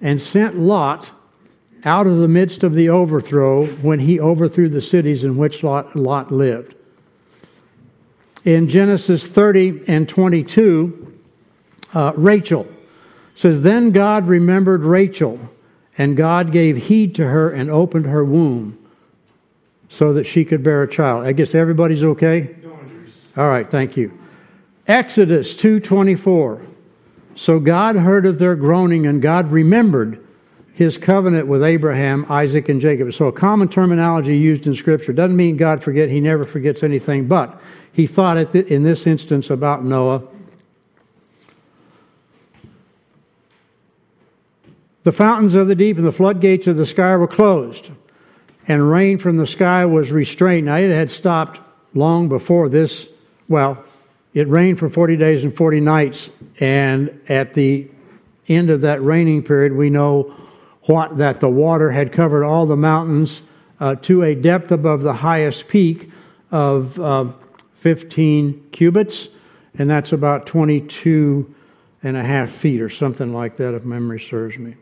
and 0.00 0.20
sent 0.20 0.58
Lot." 0.58 1.12
out 1.84 2.06
of 2.06 2.18
the 2.18 2.28
midst 2.28 2.62
of 2.62 2.74
the 2.74 2.88
overthrow 2.88 3.66
when 3.66 4.00
he 4.00 4.20
overthrew 4.20 4.68
the 4.68 4.80
cities 4.80 5.24
in 5.24 5.36
which 5.36 5.62
Lot, 5.62 5.96
Lot 5.96 6.30
lived. 6.30 6.74
In 8.44 8.68
Genesis 8.68 9.28
30 9.28 9.82
and 9.86 10.08
22, 10.08 11.20
uh, 11.94 12.12
Rachel 12.16 12.66
says, 13.34 13.62
Then 13.62 13.90
God 13.90 14.28
remembered 14.28 14.82
Rachel, 14.82 15.50
and 15.98 16.16
God 16.16 16.52
gave 16.52 16.86
heed 16.88 17.14
to 17.16 17.24
her 17.24 17.50
and 17.50 17.70
opened 17.70 18.06
her 18.06 18.24
womb 18.24 18.78
so 19.92 20.14
that 20.14 20.24
she 20.24 20.42
could 20.42 20.62
bear 20.62 20.82
a 20.82 20.88
child. 20.88 21.26
I 21.26 21.32
guess 21.32 21.54
everybody's 21.54 22.02
okay? 22.02 22.56
All 23.36 23.46
right, 23.46 23.70
thank 23.70 23.94
you. 23.94 24.18
Exodus 24.88 25.54
2:24. 25.54 26.62
So 27.34 27.60
God 27.60 27.96
heard 27.96 28.24
of 28.24 28.38
their 28.38 28.54
groaning 28.54 29.06
and 29.06 29.20
God 29.20 29.52
remembered 29.52 30.18
his 30.72 30.96
covenant 30.96 31.46
with 31.46 31.62
Abraham, 31.62 32.24
Isaac, 32.30 32.70
and 32.70 32.80
Jacob. 32.80 33.12
So 33.12 33.26
a 33.26 33.32
common 33.32 33.68
terminology 33.68 34.34
used 34.34 34.66
in 34.66 34.74
Scripture 34.74 35.12
doesn't 35.12 35.36
mean 35.36 35.58
God 35.58 35.82
forget. 35.82 36.08
He 36.08 36.20
never 36.20 36.46
forgets 36.46 36.82
anything, 36.82 37.26
but 37.26 37.60
he 37.92 38.06
thought 38.06 38.38
it 38.38 38.54
in 38.54 38.84
this 38.84 39.06
instance 39.06 39.50
about 39.50 39.84
Noah. 39.84 40.22
The 45.02 45.12
fountains 45.12 45.54
of 45.54 45.68
the 45.68 45.74
deep 45.74 45.98
and 45.98 46.06
the 46.06 46.12
floodgates 46.12 46.66
of 46.66 46.78
the 46.78 46.86
sky 46.86 47.14
were 47.14 47.26
closed, 47.26 47.90
and 48.68 48.90
rain 48.90 49.18
from 49.18 49.36
the 49.36 49.46
sky 49.46 49.84
was 49.86 50.12
restrained. 50.12 50.66
Now, 50.66 50.76
it 50.76 50.90
had 50.90 51.10
stopped 51.10 51.60
long 51.94 52.28
before 52.28 52.68
this. 52.68 53.08
Well, 53.48 53.84
it 54.34 54.48
rained 54.48 54.78
for 54.78 54.88
40 54.88 55.16
days 55.16 55.44
and 55.44 55.54
40 55.54 55.80
nights, 55.80 56.30
and 56.60 57.20
at 57.28 57.54
the 57.54 57.88
end 58.48 58.70
of 58.70 58.82
that 58.82 59.02
raining 59.02 59.42
period, 59.42 59.72
we 59.72 59.90
know 59.90 60.34
what, 60.82 61.18
that 61.18 61.40
the 61.40 61.48
water 61.48 61.90
had 61.90 62.12
covered 62.12 62.44
all 62.44 62.66
the 62.66 62.76
mountains 62.76 63.42
uh, 63.78 63.94
to 63.96 64.22
a 64.22 64.34
depth 64.34 64.70
above 64.70 65.02
the 65.02 65.12
highest 65.12 65.68
peak 65.68 66.10
of 66.50 66.98
uh, 66.98 67.30
15 67.74 68.68
cubits, 68.72 69.28
and 69.74 69.88
that's 69.88 70.12
about 70.12 70.46
22 70.46 71.54
and 72.02 72.16
a 72.16 72.22
half 72.22 72.50
feet 72.50 72.80
or 72.80 72.88
something 72.88 73.32
like 73.32 73.56
that, 73.56 73.74
if 73.74 73.84
memory 73.84 74.20
serves 74.20 74.58
me. 74.58 74.76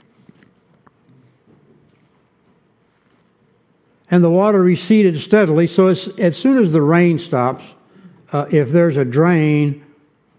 And 4.11 4.25
the 4.25 4.31
water 4.31 4.61
receded 4.61 5.19
steadily, 5.21 5.67
so 5.69 5.88
as, 5.88 6.09
as 6.19 6.37
soon 6.37 6.59
as 6.59 6.73
the 6.73 6.83
rain 6.83 7.19
stops, 7.19 7.64
uh, 8.33 8.47
if 8.50 8.71
there's 8.71 8.97
a 8.97 9.05
drain, 9.05 9.85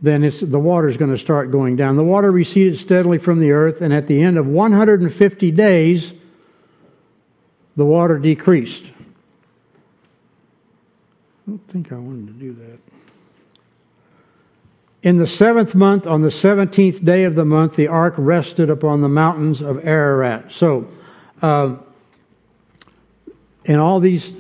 then 0.02 0.24
it's, 0.24 0.42
the 0.42 0.60
water 0.60 0.90
is 0.90 0.98
going 0.98 1.12
to 1.12 1.18
start 1.18 1.52
going 1.52 1.78
down. 1.78 1.96
The 1.96 2.04
water 2.04 2.32
receded 2.32 2.78
steadily 2.78 3.18
from 3.18 3.40
the 3.40 3.52
earth, 3.52 3.82
and 3.82 3.94
at 3.94 4.08
the 4.08 4.22
end 4.22 4.38
of 4.38 4.48
150 4.48 5.52
days, 5.52 6.14
the 7.78 7.86
water 7.86 8.20
decreased. 8.20 8.86
I 11.48 11.52
don't 11.52 11.68
think 11.68 11.92
I 11.92 11.96
wanted 11.96 12.28
to 12.28 12.34
do 12.34 12.54
that. 12.54 12.80
In 15.04 15.18
the 15.18 15.28
seventh 15.28 15.74
month, 15.74 16.06
on 16.06 16.22
the 16.22 16.30
17th 16.30 17.04
day 17.04 17.24
of 17.24 17.36
the 17.36 17.46
month, 17.46 17.76
the 17.76 17.88
ark 17.88 18.14
rested 18.18 18.70
upon 18.70 19.02
the 19.02 19.10
mountains 19.10 19.62
of 19.62 19.84
Ararat. 19.86 20.52
So, 20.52 20.88
uh, 21.42 21.78
in 23.66 23.78
all 23.78 24.00
these 24.00 24.34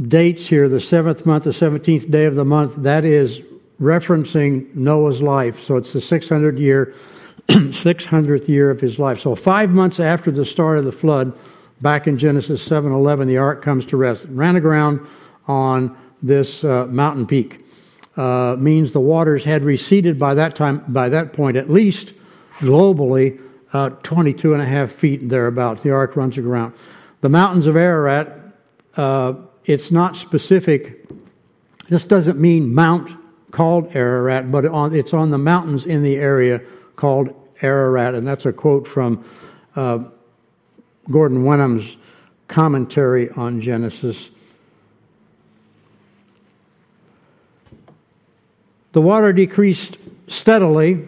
dates 0.00 0.46
here, 0.46 0.68
the 0.68 0.80
seventh 0.80 1.26
month, 1.26 1.44
the 1.44 1.50
17th 1.50 2.10
day 2.10 2.24
of 2.24 2.34
the 2.34 2.44
month, 2.44 2.76
that 2.76 3.04
is 3.04 3.40
referencing 3.80 4.74
Noah's 4.74 5.22
life. 5.22 5.60
So 5.60 5.76
it's 5.76 5.92
the 5.92 6.00
600 6.00 6.58
year, 6.58 6.94
600th 7.48 8.48
year 8.48 8.70
of 8.70 8.80
his 8.80 8.98
life. 8.98 9.20
So 9.20 9.34
five 9.34 9.70
months 9.70 10.00
after 10.00 10.30
the 10.30 10.44
start 10.44 10.78
of 10.78 10.84
the 10.84 10.92
flood, 10.92 11.32
back 11.80 12.06
in 12.06 12.18
Genesis 12.18 12.66
7:11, 12.66 13.26
the 13.26 13.38
ark 13.38 13.62
comes 13.62 13.84
to 13.86 13.96
rest. 13.96 14.24
It 14.24 14.30
ran 14.30 14.56
aground 14.56 15.00
on 15.48 15.96
this 16.22 16.64
uh, 16.64 16.86
mountain 16.86 17.26
peak. 17.26 17.64
Uh, 18.16 18.56
means 18.58 18.92
the 18.92 19.00
waters 19.00 19.44
had 19.44 19.64
receded 19.64 20.18
by 20.18 20.34
that 20.34 20.54
time, 20.54 20.84
by 20.88 21.08
that 21.08 21.32
point, 21.32 21.56
at 21.56 21.70
least 21.70 22.12
globally, 22.58 23.40
uh, 23.72 23.90
22 24.02 24.52
and 24.52 24.60
a 24.60 24.66
half 24.66 24.90
feet 24.90 25.28
thereabouts. 25.28 25.82
The 25.82 25.92
ark 25.92 26.16
runs 26.16 26.36
aground. 26.36 26.74
The 27.20 27.28
mountains 27.28 27.66
of 27.66 27.76
Ararat, 27.76 28.38
uh, 28.96 29.34
it's 29.64 29.90
not 29.90 30.16
specific. 30.16 31.06
This 31.88 32.04
doesn't 32.04 32.38
mean 32.38 32.74
Mount 32.74 33.10
called 33.50 33.94
Ararat, 33.94 34.50
but 34.50 34.64
on, 34.64 34.94
it's 34.94 35.12
on 35.12 35.30
the 35.30 35.38
mountains 35.38 35.84
in 35.84 36.02
the 36.02 36.16
area 36.16 36.62
called 36.96 37.34
Ararat. 37.60 38.14
And 38.14 38.26
that's 38.26 38.46
a 38.46 38.52
quote 38.52 38.86
from 38.86 39.24
uh, 39.76 40.04
Gordon 41.10 41.44
Wenham's 41.44 41.96
commentary 42.48 43.28
on 43.30 43.60
Genesis. 43.60 44.30
The 48.92 49.00
water 49.00 49.32
decreased 49.32 49.98
steadily 50.26 51.06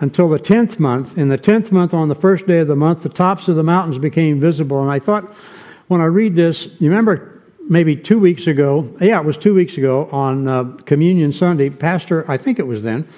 until 0.00 0.28
the 0.28 0.38
10th 0.38 0.78
month. 0.78 1.16
In 1.16 1.28
the 1.28 1.38
10th 1.38 1.72
month, 1.72 1.94
on 1.94 2.08
the 2.08 2.14
first 2.14 2.46
day 2.46 2.58
of 2.58 2.68
the 2.68 2.76
month, 2.76 3.02
the 3.02 3.08
tops 3.08 3.48
of 3.48 3.56
the 3.56 3.62
mountains 3.62 3.98
became 3.98 4.40
visible. 4.40 4.82
And 4.82 4.90
I 4.90 4.98
thought, 4.98 5.24
when 5.88 6.00
I 6.00 6.04
read 6.04 6.36
this, 6.36 6.66
you 6.80 6.90
remember 6.90 7.42
maybe 7.68 7.96
two 7.96 8.18
weeks 8.18 8.46
ago, 8.46 8.88
yeah, 9.00 9.18
it 9.18 9.24
was 9.24 9.38
two 9.38 9.54
weeks 9.54 9.76
ago 9.76 10.08
on 10.12 10.48
uh, 10.48 10.64
Communion 10.84 11.32
Sunday, 11.32 11.70
Pastor, 11.70 12.30
I 12.30 12.36
think 12.36 12.58
it 12.58 12.66
was 12.66 12.82
then, 12.82 13.08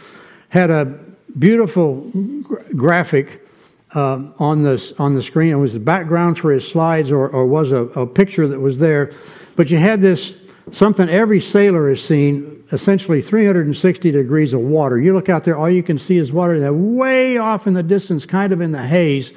had 0.48 0.70
a 0.70 0.98
beautiful 1.38 2.10
graphic 2.76 3.44
uh, 3.94 4.22
on, 4.38 4.62
this, 4.62 4.92
on 4.92 5.14
the 5.14 5.22
screen. 5.22 5.52
It 5.52 5.56
was 5.56 5.72
the 5.72 5.80
background 5.80 6.38
for 6.38 6.52
his 6.52 6.66
slides 6.66 7.10
or, 7.10 7.28
or 7.28 7.46
was 7.46 7.72
a, 7.72 7.82
a 7.82 8.06
picture 8.06 8.46
that 8.48 8.60
was 8.60 8.78
there. 8.78 9.12
But 9.56 9.70
you 9.70 9.78
had 9.78 10.00
this 10.00 10.40
something 10.72 11.08
every 11.08 11.40
sailor 11.40 11.88
has 11.88 12.02
seen 12.04 12.57
essentially 12.72 13.20
360 13.20 14.10
degrees 14.10 14.52
of 14.52 14.60
water. 14.60 14.98
You 14.98 15.14
look 15.14 15.28
out 15.28 15.44
there, 15.44 15.56
all 15.56 15.70
you 15.70 15.82
can 15.82 15.98
see 15.98 16.18
is 16.18 16.32
water. 16.32 16.54
And 16.54 16.96
way 16.96 17.38
off 17.38 17.66
in 17.66 17.74
the 17.74 17.82
distance, 17.82 18.26
kind 18.26 18.52
of 18.52 18.60
in 18.60 18.72
the 18.72 18.86
haze, 18.86 19.32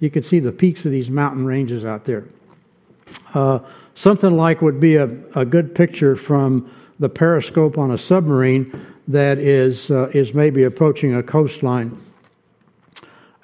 you 0.00 0.10
could 0.10 0.26
see 0.26 0.38
the 0.38 0.52
peaks 0.52 0.84
of 0.84 0.90
these 0.90 1.10
mountain 1.10 1.46
ranges 1.46 1.84
out 1.84 2.04
there. 2.04 2.24
Uh, 3.32 3.60
something 3.94 4.36
like 4.36 4.60
would 4.60 4.80
be 4.80 4.96
a, 4.96 5.08
a 5.34 5.44
good 5.44 5.74
picture 5.74 6.14
from 6.16 6.70
the 6.98 7.08
periscope 7.08 7.78
on 7.78 7.90
a 7.90 7.98
submarine 7.98 8.86
that 9.08 9.38
is, 9.38 9.90
uh, 9.90 10.10
is 10.12 10.34
maybe 10.34 10.64
approaching 10.64 11.14
a 11.14 11.22
coastline. 11.22 12.00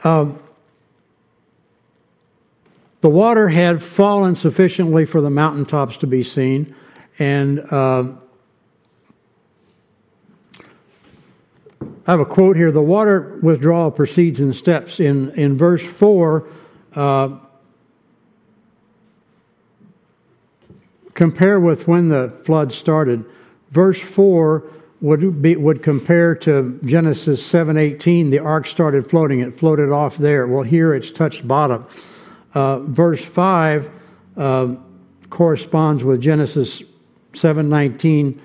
Um, 0.05 0.39
the 3.01 3.09
water 3.09 3.49
had 3.49 3.83
fallen 3.83 4.37
sufficiently 4.37 5.07
for 5.07 5.21
the 5.21 5.31
mountaintops 5.31 5.97
to 5.99 6.07
be 6.07 6.23
seen, 6.23 6.75
and 7.19 7.61
uh, 7.73 8.05
I 12.07 12.13
have 12.13 12.21
a 12.21 12.25
quote 12.25 12.57
here. 12.57 12.73
The 12.73 12.83
water 12.83 13.39
withdrawal 13.43 13.91
proceeds 13.91 14.41
in 14.41 14.53
steps. 14.53 15.01
In, 15.01 15.31
in 15.31 15.57
verse 15.57 15.85
4, 15.85 16.47
uh, 16.95 17.39
compare 21.15 21.61
with 21.61 21.87
when 21.87 22.09
the 22.09 22.31
flood 22.45 22.73
started. 22.73 23.25
Verse 23.71 24.01
4 24.01 24.65
would, 25.01 25.43
be, 25.43 25.57
would 25.57 25.83
compare 25.83 26.35
to 26.37 26.79
Genesis 26.85 27.47
7.18. 27.53 28.31
The 28.31 28.39
ark 28.39 28.67
started 28.67 29.09
floating. 29.09 29.41
It 29.41 29.57
floated 29.57 29.91
off 29.91 30.17
there. 30.17 30.47
Well, 30.47 30.63
here 30.63 30.95
it's 30.95 31.11
touched 31.11 31.47
bottom. 31.47 31.87
Uh, 32.55 32.81
verse 32.81 33.25
5 33.25 33.91
uh, 34.37 34.75
corresponds 35.29 36.03
with 36.03 36.21
Genesis 36.21 36.83
7.19 37.33 38.41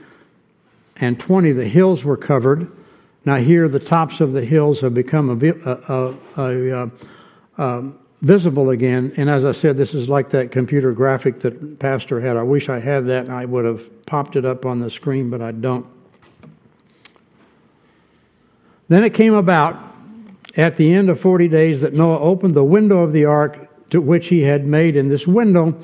and 0.98 1.20
20. 1.20 1.52
The 1.54 1.68
hills 1.68 2.04
were 2.04 2.18
covered. 2.18 2.72
Now 3.26 3.38
here 3.38 3.68
the 3.68 3.80
tops 3.80 4.22
of 4.22 4.32
the 4.32 4.46
hills 4.46 4.82
have 4.82 4.94
become 4.94 5.30
a, 5.30 5.50
a, 5.66 6.16
a, 6.38 6.84
a 6.84 6.92
um, 7.58 8.00
visible 8.22 8.70
again. 8.70 9.14
And 9.18 9.30
as 9.30 9.46
I 9.46 9.52
said, 9.52 9.78
this 9.78 9.94
is 9.94 10.08
like 10.08 10.30
that 10.32 10.52
computer 10.52 10.92
graphic 10.94 11.40
that 11.42 11.80
Pastor 11.80 12.22
had. 12.22 12.38
I 12.38 12.44
wish 12.44 12.70
I 12.70 12.80
had 12.80 13.08
that 13.08 13.26
and 13.26 13.34
I 13.34 13.46
would 13.46 13.66
have 13.66 14.06
popped 14.06 14.36
it 14.36 14.46
up 14.46 14.66
on 14.66 14.80
the 14.80 14.90
screen, 14.90 15.30
but 15.30 15.42
I 15.42 15.52
don't. 15.52 15.86
Then 18.88 19.04
it 19.04 19.14
came 19.14 19.34
about 19.34 19.94
at 20.56 20.78
the 20.78 20.94
end 20.94 21.10
of 21.10 21.20
40 21.20 21.48
days 21.48 21.82
that 21.82 21.94
Noah 21.94 22.20
opened 22.20 22.56
the 22.56 22.64
window 22.64 23.00
of 23.00 23.14
the 23.14 23.26
ark 23.26 23.90
to 23.90 24.00
which 24.00 24.28
he 24.28 24.42
had 24.42 24.66
made 24.66 24.96
in 24.96 25.10
this 25.10 25.28
window. 25.28 25.76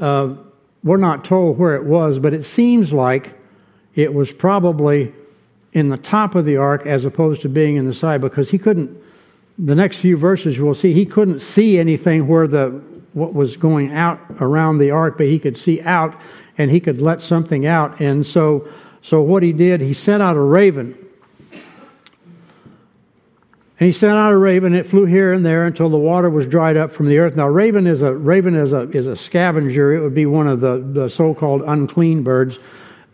Uh, 0.00 0.36
we're 0.82 0.96
not 0.96 1.24
told 1.24 1.58
where 1.58 1.74
it 1.74 1.84
was, 1.84 2.18
but 2.18 2.32
it 2.32 2.44
seems 2.44 2.92
like 2.92 3.38
it 3.94 4.14
was 4.14 4.32
probably 4.32 5.12
in 5.72 5.88
the 5.88 5.96
top 5.96 6.34
of 6.34 6.44
the 6.44 6.56
ark 6.56 6.86
as 6.86 7.04
opposed 7.04 7.42
to 7.42 7.48
being 7.48 7.76
in 7.76 7.86
the 7.86 7.94
side 7.94 8.20
because 8.20 8.50
he 8.50 8.58
couldn't 8.58 8.98
the 9.58 9.74
next 9.74 9.98
few 9.98 10.16
verses 10.16 10.56
you 10.56 10.64
will 10.64 10.74
see 10.74 10.92
he 10.92 11.04
couldn't 11.04 11.40
see 11.40 11.78
anything 11.78 12.26
where 12.26 12.46
the 12.46 12.68
what 13.12 13.34
was 13.34 13.56
going 13.56 13.92
out 13.92 14.20
around 14.40 14.78
the 14.78 14.90
ark 14.90 15.18
but 15.18 15.26
he 15.26 15.38
could 15.38 15.58
see 15.58 15.80
out 15.82 16.14
and 16.56 16.70
he 16.70 16.80
could 16.80 17.00
let 17.00 17.20
something 17.20 17.66
out 17.66 18.00
and 18.00 18.26
so 18.26 18.66
so 19.02 19.20
what 19.20 19.42
he 19.42 19.52
did 19.52 19.80
he 19.80 19.92
sent 19.92 20.22
out 20.22 20.36
a 20.36 20.40
raven 20.40 20.96
and 23.80 23.86
he 23.86 23.92
sent 23.92 24.14
out 24.14 24.32
a 24.32 24.36
raven. 24.36 24.74
It 24.74 24.86
flew 24.86 25.04
here 25.04 25.32
and 25.32 25.46
there 25.46 25.64
until 25.64 25.88
the 25.88 25.98
water 25.98 26.28
was 26.28 26.48
dried 26.48 26.76
up 26.76 26.90
from 26.90 27.06
the 27.06 27.18
earth. 27.18 27.36
Now, 27.36 27.46
raven 27.46 27.86
is 27.86 28.02
a 28.02 28.12
raven 28.12 28.56
is 28.56 28.72
a 28.72 28.90
is 28.90 29.06
a 29.06 29.14
scavenger. 29.14 29.94
It 29.94 30.00
would 30.00 30.14
be 30.14 30.26
one 30.26 30.48
of 30.48 30.60
the, 30.60 30.78
the 30.78 31.08
so-called 31.08 31.62
unclean 31.62 32.24
birds, 32.24 32.58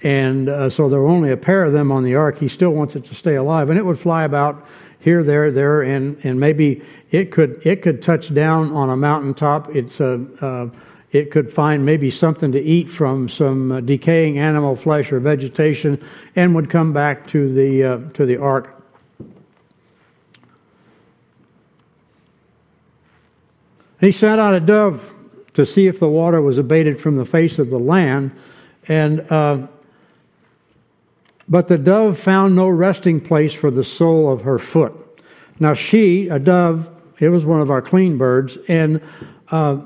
and 0.04 0.50
uh, 0.50 0.68
so 0.68 0.90
there 0.90 1.00
were 1.00 1.08
only 1.08 1.32
a 1.32 1.36
pair 1.36 1.64
of 1.64 1.72
them 1.72 1.90
on 1.90 2.04
the 2.04 2.14
ark. 2.14 2.38
He 2.38 2.46
still 2.46 2.70
wants 2.70 2.94
it 2.94 3.06
to 3.06 3.14
stay 3.14 3.36
alive, 3.36 3.70
and 3.70 3.78
it 3.78 3.84
would 3.84 3.98
fly 3.98 4.24
about 4.24 4.64
here, 5.00 5.24
there, 5.24 5.50
there, 5.50 5.82
and 5.82 6.18
and 6.24 6.38
maybe 6.38 6.82
it 7.10 7.32
could 7.32 7.60
it 7.66 7.82
could 7.82 8.02
touch 8.02 8.32
down 8.32 8.70
on 8.72 8.90
a 8.90 8.96
mountaintop. 8.96 9.74
It's 9.74 10.00
a 10.00 10.20
uh, 10.40 10.68
it 11.10 11.30
could 11.30 11.50
find 11.50 11.86
maybe 11.86 12.10
something 12.10 12.52
to 12.52 12.60
eat 12.60 12.90
from 12.90 13.30
some 13.30 13.72
uh, 13.72 13.80
decaying 13.80 14.38
animal 14.38 14.76
flesh 14.76 15.10
or 15.10 15.20
vegetation, 15.20 16.04
and 16.36 16.54
would 16.54 16.68
come 16.68 16.92
back 16.92 17.26
to 17.28 17.52
the 17.52 17.84
uh, 17.84 17.98
to 18.12 18.26
the 18.26 18.36
ark. 18.36 18.70
He 24.00 24.12
sent 24.12 24.38
out 24.38 24.52
a 24.52 24.60
dove 24.60 25.14
to 25.54 25.64
see 25.64 25.86
if 25.86 25.98
the 25.98 26.08
water 26.08 26.42
was 26.42 26.58
abated 26.58 27.00
from 27.00 27.16
the 27.16 27.24
face 27.24 27.58
of 27.58 27.70
the 27.70 27.78
land, 27.78 28.32
and 28.86 29.20
uh, 29.30 29.68
but 31.48 31.68
the 31.68 31.78
dove 31.78 32.18
found 32.18 32.56
no 32.56 32.68
resting 32.68 33.20
place 33.20 33.52
for 33.52 33.70
the 33.70 33.84
sole 33.84 34.32
of 34.32 34.42
her 34.42 34.58
foot. 34.58 34.92
Now 35.60 35.74
she, 35.74 36.28
a 36.28 36.38
dove, 36.38 36.90
it 37.18 37.28
was 37.28 37.44
one 37.44 37.60
of 37.60 37.70
our 37.70 37.82
clean 37.82 38.18
birds, 38.18 38.58
and 38.68 39.00
uh, 39.50 39.84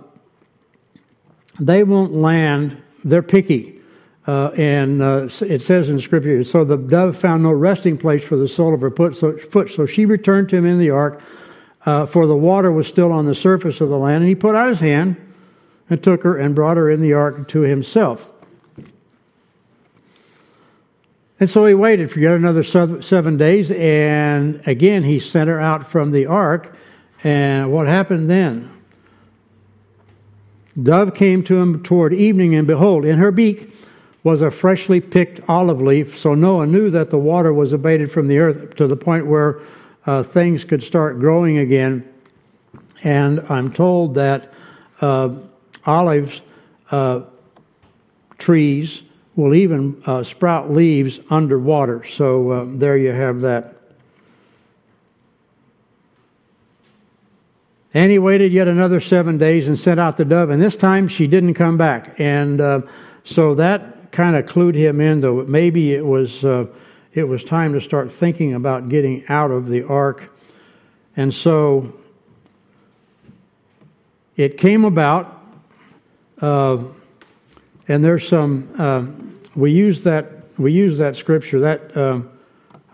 they 1.60 1.84
won't 1.84 2.12
land. 2.12 2.82
They're 3.04 3.22
picky. 3.22 3.80
Uh, 4.26 4.50
and 4.58 5.00
uh, 5.00 5.28
it 5.40 5.62
says 5.62 5.88
in 5.88 5.98
Scripture, 5.98 6.44
so 6.44 6.62
the 6.62 6.76
dove 6.76 7.16
found 7.16 7.42
no 7.42 7.50
resting 7.50 7.96
place 7.96 8.22
for 8.22 8.36
the 8.36 8.46
sole 8.46 8.74
of 8.74 8.82
her 8.82 8.90
foot 8.90 9.16
so, 9.16 9.86
she 9.86 10.04
returned 10.04 10.50
to 10.50 10.56
him 10.56 10.66
in 10.66 10.78
the 10.78 10.90
ark 10.90 11.22
uh, 11.86 12.04
for 12.04 12.26
the 12.26 12.36
water 12.36 12.70
was 12.70 12.86
still 12.86 13.10
on 13.10 13.24
the 13.24 13.34
surface 13.34 13.80
of 13.80 13.88
the 13.88 13.96
land. 13.96 14.22
And 14.22 14.28
he 14.28 14.34
put 14.34 14.54
out 14.54 14.68
his 14.68 14.80
hand 14.80 15.16
and 15.88 16.02
took 16.02 16.22
her 16.24 16.36
and 16.36 16.54
brought 16.54 16.76
her 16.76 16.90
in 16.90 17.00
the 17.00 17.14
ark 17.14 17.48
to 17.48 17.60
himself. 17.60 18.30
And 21.40 21.48
so 21.48 21.66
he 21.66 21.74
waited 21.74 22.10
for 22.10 22.18
yet 22.18 22.34
another 22.34 22.64
seven 22.64 23.36
days, 23.36 23.70
and 23.70 24.60
again 24.66 25.04
he 25.04 25.18
sent 25.20 25.48
her 25.48 25.60
out 25.60 25.86
from 25.86 26.10
the 26.10 26.26
ark. 26.26 26.76
And 27.22 27.72
what 27.72 27.86
happened 27.86 28.28
then? 28.28 28.72
Dove 30.80 31.14
came 31.14 31.42
to 31.44 31.56
him 31.58 31.82
toward 31.82 32.12
evening, 32.12 32.54
and 32.54 32.66
behold, 32.66 33.04
in 33.04 33.18
her 33.18 33.30
beak 33.30 33.72
was 34.24 34.42
a 34.42 34.50
freshly 34.50 35.00
picked 35.00 35.40
olive 35.48 35.80
leaf. 35.80 36.16
So 36.16 36.34
Noah 36.34 36.66
knew 36.66 36.90
that 36.90 37.10
the 37.10 37.18
water 37.18 37.52
was 37.52 37.72
abated 37.72 38.10
from 38.10 38.28
the 38.28 38.38
earth 38.38 38.76
to 38.76 38.86
the 38.86 38.96
point 38.96 39.26
where 39.26 39.60
uh, 40.06 40.22
things 40.22 40.64
could 40.64 40.82
start 40.82 41.20
growing 41.20 41.58
again. 41.58 42.08
And 43.04 43.40
I'm 43.48 43.72
told 43.72 44.16
that 44.16 44.52
uh, 45.00 45.36
olives 45.86 46.42
uh, 46.90 47.22
trees 48.38 49.02
will 49.38 49.54
even 49.54 50.02
uh, 50.04 50.24
sprout 50.24 50.68
leaves 50.72 51.20
underwater. 51.30 52.02
So 52.02 52.50
uh, 52.50 52.64
there 52.66 52.96
you 52.96 53.12
have 53.12 53.42
that. 53.42 53.76
And 57.94 58.10
he 58.10 58.18
waited 58.18 58.52
yet 58.52 58.66
another 58.66 58.98
seven 58.98 59.38
days 59.38 59.68
and 59.68 59.78
sent 59.78 60.00
out 60.00 60.16
the 60.16 60.24
dove, 60.24 60.50
and 60.50 60.60
this 60.60 60.76
time 60.76 61.06
she 61.06 61.28
didn't 61.28 61.54
come 61.54 61.78
back. 61.78 62.18
And 62.18 62.60
uh, 62.60 62.80
so 63.22 63.54
that 63.54 64.10
kind 64.10 64.34
of 64.34 64.44
clued 64.44 64.74
him 64.74 65.00
in, 65.00 65.20
though 65.20 65.44
maybe 65.44 65.94
it 65.94 66.04
was 66.04 66.44
it 67.14 67.28
was 67.28 67.44
time 67.44 67.72
to 67.72 67.80
start 67.80 68.10
thinking 68.10 68.54
about 68.54 68.88
getting 68.88 69.24
out 69.28 69.50
of 69.50 69.68
the 69.68 69.84
ark. 69.84 70.34
And 71.16 71.32
so 71.32 71.94
it 74.36 74.58
came 74.58 74.84
about, 74.84 75.42
uh, 76.40 76.78
and 77.88 78.04
there's 78.04 78.28
some, 78.28 78.68
uh, 78.78 79.06
we 79.54 79.72
use 79.72 80.02
that, 80.04 80.44
we 80.58 80.72
use 80.72 80.98
that 80.98 81.16
scripture, 81.16 81.60
that, 81.60 81.96
uh, 81.96 82.20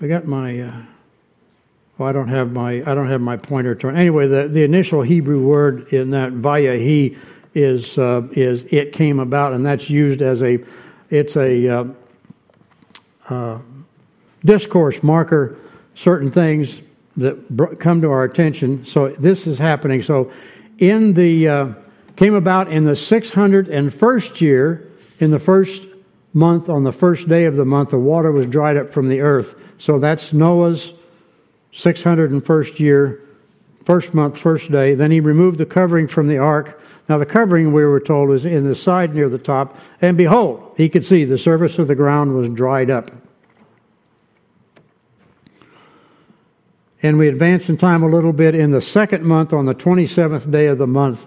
I 0.01 0.07
got 0.07 0.25
my, 0.27 0.61
uh, 0.61 0.83
well, 1.99 2.09
I 2.09 2.13
don't 2.13 2.29
have 2.29 2.53
my, 2.53 2.83
I 2.87 2.95
don't 2.95 3.09
have 3.09 3.21
my 3.21 3.37
pointer 3.37 3.75
to, 3.75 3.89
anyway, 3.89 4.27
the, 4.27 4.49
the 4.49 4.63
initial 4.63 5.03
Hebrew 5.03 5.45
word 5.45 5.93
in 5.93 6.11
that 6.11 6.33
vayahi 6.33 7.19
is, 7.55 7.99
uh, 7.99 8.27
is 8.33 8.65
it 8.71 8.93
came 8.93 9.19
about, 9.19 9.53
and 9.53 9.65
that's 9.67 9.91
used 9.91 10.23
as 10.23 10.43
a, 10.43 10.59
it's 11.11 11.37
a, 11.37 11.69
uh, 13.29 13.59
discourse 14.45 15.03
marker 15.03 15.59
certain 15.95 16.31
things 16.31 16.83
that 17.17 17.77
come 17.81 18.01
to 18.03 18.11
our 18.11 18.25
attention. 18.25 18.85
So 18.85 19.09
this 19.09 19.47
is 19.47 19.59
happening. 19.59 20.03
So 20.03 20.33
in 20.79 21.15
the 21.15 21.49
uh, 21.49 21.69
came 22.17 22.35
about 22.35 22.69
in 22.69 22.85
the 22.85 22.93
601st 22.93 24.41
year, 24.41 24.91
in 25.19 25.31
the 25.31 25.39
first 25.39 25.85
month, 26.33 26.69
on 26.69 26.83
the 26.83 26.93
first 26.93 27.29
day 27.29 27.45
of 27.45 27.57
the 27.57 27.65
month, 27.65 27.91
the 27.91 27.99
water 27.99 28.33
was 28.33 28.47
dried 28.47 28.77
up 28.77 28.91
from 28.91 29.09
the 29.09 29.21
earth. 29.21 29.61
So 29.79 29.99
that's 29.99 30.33
Noah's 30.33 30.93
601st 31.73 32.79
year, 32.79 33.21
first 33.85 34.15
month, 34.15 34.39
first 34.39 34.71
day. 34.71 34.95
Then 34.95 35.11
he 35.11 35.21
removed 35.21 35.59
the 35.59 35.67
covering 35.67 36.09
from 36.09 36.29
the 36.29 36.39
ark. 36.39 36.81
Now 37.09 37.19
the 37.19 37.27
covering, 37.27 37.73
we 37.73 37.85
were 37.85 38.01
told, 38.01 38.29
was 38.29 38.45
in 38.45 38.65
the 38.65 38.75
side 38.75 39.15
near 39.15 39.29
the 39.29 39.39
top. 39.39 39.77
And 40.01 40.17
behold, 40.17 40.75
he 40.77 40.89
could 40.89 41.05
see 41.05 41.25
the 41.25 41.39
surface 41.39 41.79
of 41.79 41.89
the 41.89 41.95
ground 41.95 42.35
was 42.35 42.49
dried 42.49 42.91
up. 42.91 43.11
And 47.03 47.19
we 47.19 47.29
advance 47.29 47.69
in 47.69 47.77
time 47.77 48.03
a 48.03 48.09
little 48.09 48.33
bit. 48.33 48.55
In 48.55 48.71
the 48.71 48.81
second 48.81 49.25
month, 49.25 49.53
on 49.53 49.67
the 49.67 49.75
27th 49.75 50.51
day 50.51 50.67
of 50.67 50.79
the 50.79 50.87
month, 50.87 51.27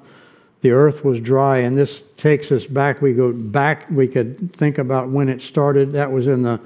the 0.62 0.72
earth 0.72 1.06
was 1.06 1.20
dry. 1.20 1.58
And 1.58 1.78
this 1.78 2.02
takes 2.18 2.52
us 2.52 2.66
back. 2.66 3.02
We 3.02 3.14
go 3.14 3.32
back, 3.32 3.90
we 3.90 4.08
could 4.08 4.54
think 4.54 4.78
about 4.78 5.10
when 5.10 5.30
it 5.30 5.42
started. 5.42 5.94
That 5.94 6.12
was 6.12 6.28
in 6.28 6.42
the 6.42 6.60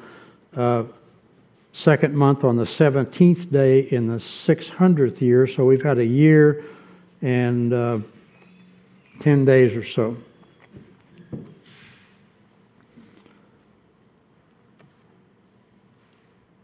uh, 0.56 0.84
second 1.74 2.16
month 2.16 2.44
on 2.44 2.58
the 2.58 2.64
17th 2.64 3.52
day 3.52 3.80
in 3.80 4.08
the 4.08 4.16
600th 4.16 5.22
year. 5.22 5.48
So 5.48 5.66
we've 5.66 5.84
had 5.84 6.00
a 6.00 6.06
year 6.06 6.64
and 7.22 7.74
uh, 7.74 8.00
10 9.20 9.46
days 9.46 9.76
or 9.76 9.84
so. 9.84 10.18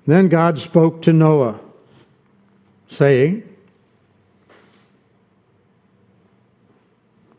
Then 0.05 0.29
God 0.29 0.57
spoke 0.57 1.01
to 1.03 1.13
Noah 1.13 1.59
saying, 2.87 3.43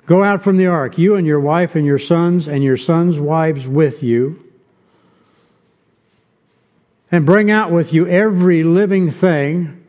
Go 0.09 0.25
out 0.25 0.43
from 0.43 0.57
the 0.57 0.67
ark, 0.67 0.97
you 0.97 1.17
and 1.17 1.27
your 1.27 1.39
wife 1.39 1.75
and 1.75 1.85
your 1.85 1.99
sons 1.99 2.49
and 2.49 2.65
your 2.65 2.79
sons' 2.79 3.21
wives 3.21 3.69
with 3.69 4.03
you, 4.03 4.43
and 7.13 7.27
bring 7.27 7.51
out 7.51 7.71
with 7.71 7.93
you 7.93 8.07
every 8.07 8.63
living 8.63 9.11
thing 9.11 9.85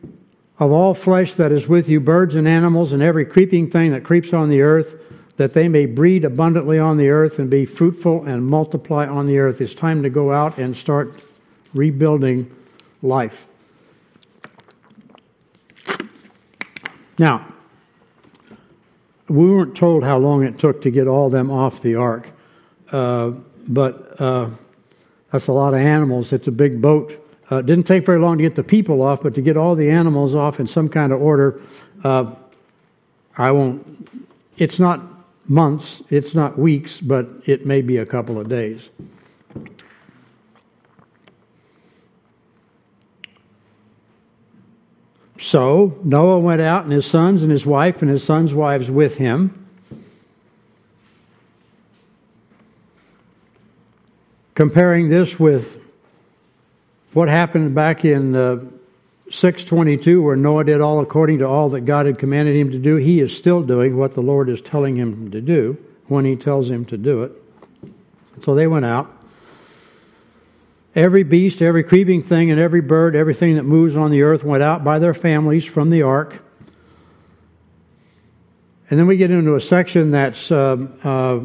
of 0.60 0.74
all 0.74 0.94
flesh 0.94 1.36
that 1.36 1.54
is 1.54 1.70
with 1.70 1.88
you, 1.88 2.02
birds 2.02 2.36
and 2.36 2.50
animals, 2.50 2.92
and 2.92 3.02
every 3.02 3.24
creeping 3.24 3.70
thing 3.70 3.92
that 3.92 4.04
creeps 4.04 4.34
on 4.34 4.50
the 4.50 4.60
earth, 4.60 5.02
that 5.38 5.54
they 5.54 5.70
may 5.70 5.86
breed 5.86 6.26
abundantly 6.26 6.78
on 6.78 6.98
the 6.98 7.08
earth 7.08 7.40
and 7.40 7.50
be 7.50 7.66
fruitful 7.66 8.26
and 8.26 8.46
multiply 8.46 9.08
on 9.08 9.26
the 9.26 9.40
earth. 9.40 9.62
It's 9.62 9.74
time 9.74 10.04
to 10.04 10.10
go 10.10 10.34
out 10.34 10.58
and 10.58 10.76
start 10.76 11.18
rebuilding 11.74 12.54
life. 13.02 13.48
Now, 17.18 17.54
we 19.30 19.52
weren't 19.52 19.76
told 19.76 20.04
how 20.04 20.18
long 20.18 20.44
it 20.44 20.58
took 20.58 20.82
to 20.82 20.92
get 20.92 21.08
all 21.08 21.30
them 21.30 21.52
off 21.52 21.82
the 21.82 21.96
ark, 21.96 22.30
uh, 22.92 23.32
but 23.68 24.20
uh, 24.20 24.50
that's 25.32 25.48
a 25.48 25.54
lot 25.54 25.74
of 25.74 25.80
animals. 25.80 26.34
It's 26.34 26.48
a 26.48 26.52
big 26.52 26.82
boat. 26.82 27.26
Uh, 27.52 27.58
it 27.58 27.66
didn't 27.66 27.86
take 27.86 28.06
very 28.06 28.20
long 28.20 28.38
to 28.38 28.44
get 28.44 28.56
the 28.56 28.64
people 28.64 29.02
off, 29.02 29.22
but 29.22 29.36
to 29.36 29.42
get 29.42 29.58
all 29.58 29.76
the 29.76 29.90
animals 29.90 30.36
off 30.36 30.60
in 30.60 30.68
some 30.68 30.90
kind 30.90 31.12
of 31.12 31.22
order, 31.22 31.62
uh, 32.04 32.34
I 33.38 33.52
won't. 33.52 34.08
It's 34.58 34.80
not 34.80 35.02
months, 35.48 36.04
it's 36.10 36.36
not 36.36 36.60
weeks, 36.60 37.00
but 37.00 37.28
it 37.46 37.66
may 37.66 37.82
be 37.82 37.98
a 37.98 38.06
couple 38.06 38.40
of 38.40 38.50
days. 38.50 38.90
So 45.40 45.98
Noah 46.04 46.38
went 46.40 46.60
out, 46.60 46.84
and 46.84 46.92
his 46.92 47.06
sons 47.06 47.44
and 47.44 47.52
his 47.52 47.66
wife 47.66 48.02
and 48.02 48.12
his 48.12 48.26
sons' 48.26 48.54
wives 48.54 48.92
with 48.92 49.18
him. 49.18 49.68
Comparing 54.54 55.08
this 55.08 55.40
with 55.40 55.82
what 57.14 57.30
happened 57.30 57.74
back 57.74 58.04
in 58.04 58.36
uh, 58.36 58.58
622, 59.32 60.22
where 60.22 60.36
Noah 60.36 60.66
did 60.66 60.82
all 60.82 61.00
according 61.00 61.40
to 61.40 61.48
all 61.48 61.70
that 61.70 61.82
God 61.82 62.06
had 62.06 62.20
commanded 62.20 62.58
him 62.58 62.70
to 62.72 62.78
do, 62.78 62.98
he 62.98 63.22
is 63.22 63.36
still 63.36 63.64
doing 63.64 63.96
what 63.96 64.12
the 64.12 64.22
Lord 64.22 64.50
is 64.50 64.60
telling 64.60 64.98
him 64.98 65.32
to 65.32 65.40
do 65.40 65.78
when 66.08 66.26
he 66.26 66.36
tells 66.36 66.70
him 66.70 66.84
to 66.86 66.98
do 66.98 67.24
it. 67.24 67.32
So 68.42 68.56
they 68.56 68.68
went 68.68 68.84
out. 68.84 69.19
Every 71.00 71.24
beast, 71.24 71.62
every 71.62 71.86
creeping 71.86 72.22
thing, 72.22 72.52
and 72.52 72.60
every 72.60 72.82
bird, 72.82 73.16
everything 73.16 73.56
that 73.56 73.64
moves 73.64 73.96
on 73.96 74.12
the 74.12 74.22
earth 74.22 74.44
went 74.44 74.62
out 74.62 74.84
by 74.84 75.00
their 75.00 75.14
families 75.14 75.64
from 75.64 75.92
the 75.92 76.02
ark. 76.02 76.44
And 78.90 79.00
then 79.00 79.08
we 79.08 79.16
get 79.16 79.32
into 79.32 79.56
a 79.56 79.62
section 79.62 80.12
that's 80.12 80.52
uh, 80.52 80.76
uh, 81.06 81.40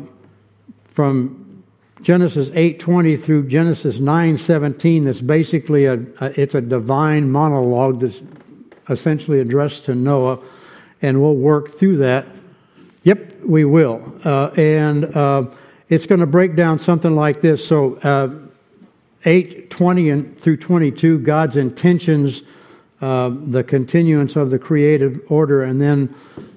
from 0.87 1.62
Genesis 2.03 2.51
8:20 2.51 3.17
through 3.23 3.47
Genesis 3.47 4.01
9:17. 4.01 5.05
That's 5.05 5.21
basically 5.21 5.85
a, 5.85 6.01
a, 6.21 6.40
it's 6.40 6.57
a 6.57 6.61
divine 6.61 7.31
monologue 7.31 8.01
that's 8.01 8.21
essentially 8.90 9.38
addressed 9.38 9.85
to 9.85 9.95
Noah, 9.95 10.40
and 11.01 11.23
we'll 11.23 11.37
work 11.37 11.71
through 11.71 11.99
that. 11.99 12.27
Yep, 13.05 13.45
we 13.45 13.64
will, 13.64 14.03
uh, 14.25 14.49
and 14.57 15.05
uh, 15.17 15.45
it's 15.88 16.07
going 16.07 16.23
to 16.23 16.27
break 16.27 16.57
down 16.57 16.81
something 16.81 17.14
like 17.14 17.40
this. 17.40 17.64
So. 17.64 18.43
Uh, 19.24 19.30
8 19.30 19.70
20 19.70 20.10
and 20.10 20.40
through 20.40 20.56
22 20.58 21.18
god's 21.18 21.56
intentions 21.56 22.42
uh, 23.00 23.30
the 23.30 23.64
continuance 23.64 24.37
of 24.37 24.50
the 24.50 24.58
creative 24.58 25.20
order. 25.28 25.62
And 25.62 25.80
then 25.80 26.14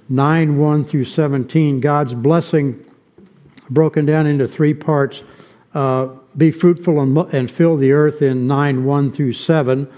9 0.10 0.58
1 0.58 0.84
through 0.84 1.06
17 1.06 1.80
god's 1.80 2.14
blessing 2.14 2.84
broken 3.70 4.06
down 4.06 4.28
into 4.28 4.48
three 4.48 4.74
parts. 4.74 5.24
Uh, 5.74 6.08
be 6.36 6.52
fruitful 6.52 7.02
and, 7.02 7.18
and, 7.34 7.52
fill 7.52 7.76
the 7.76 7.92
earth 7.92 8.22
in 8.22 8.48
9 8.48 8.86
1 8.86 9.12
through 9.12 9.34
7 9.34 9.92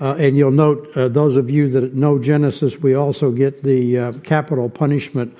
uh, 0.00 0.14
and 0.14 0.36
you'll 0.36 0.50
note 0.50 0.90
uh, 0.96 1.08
those 1.08 1.36
of 1.36 1.48
you 1.48 1.68
that 1.68 1.94
know 1.94 2.18
genesis 2.18 2.78
we 2.78 2.94
also 2.94 3.30
get 3.30 3.62
the 3.62 3.96
uh, 3.96 4.12
capital 4.24 4.68
punishment 4.68 5.34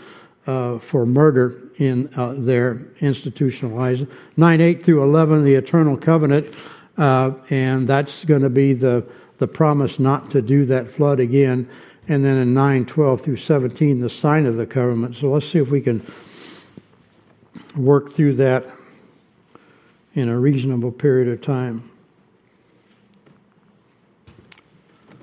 uh, 0.46 0.78
for 0.78 1.04
murder 1.04 1.63
in 1.78 2.08
uh, 2.16 2.34
their 2.36 2.82
institutionalized. 3.00 4.06
9 4.36 4.60
8 4.60 4.84
through 4.84 5.02
11, 5.02 5.44
the 5.44 5.54
eternal 5.54 5.96
covenant, 5.96 6.54
uh, 6.96 7.32
and 7.50 7.88
that's 7.88 8.24
going 8.24 8.42
to 8.42 8.50
be 8.50 8.72
the, 8.72 9.04
the 9.38 9.48
promise 9.48 9.98
not 9.98 10.30
to 10.30 10.42
do 10.42 10.64
that 10.66 10.90
flood 10.90 11.20
again. 11.20 11.68
And 12.06 12.24
then 12.24 12.36
in 12.36 12.54
9 12.54 12.86
12 12.86 13.20
through 13.20 13.36
17, 13.36 14.00
the 14.00 14.10
sign 14.10 14.46
of 14.46 14.56
the 14.56 14.66
covenant. 14.66 15.16
So 15.16 15.30
let's 15.30 15.46
see 15.46 15.58
if 15.58 15.70
we 15.70 15.80
can 15.80 16.04
work 17.76 18.10
through 18.10 18.34
that 18.34 18.66
in 20.14 20.28
a 20.28 20.38
reasonable 20.38 20.92
period 20.92 21.28
of 21.28 21.40
time. 21.40 21.90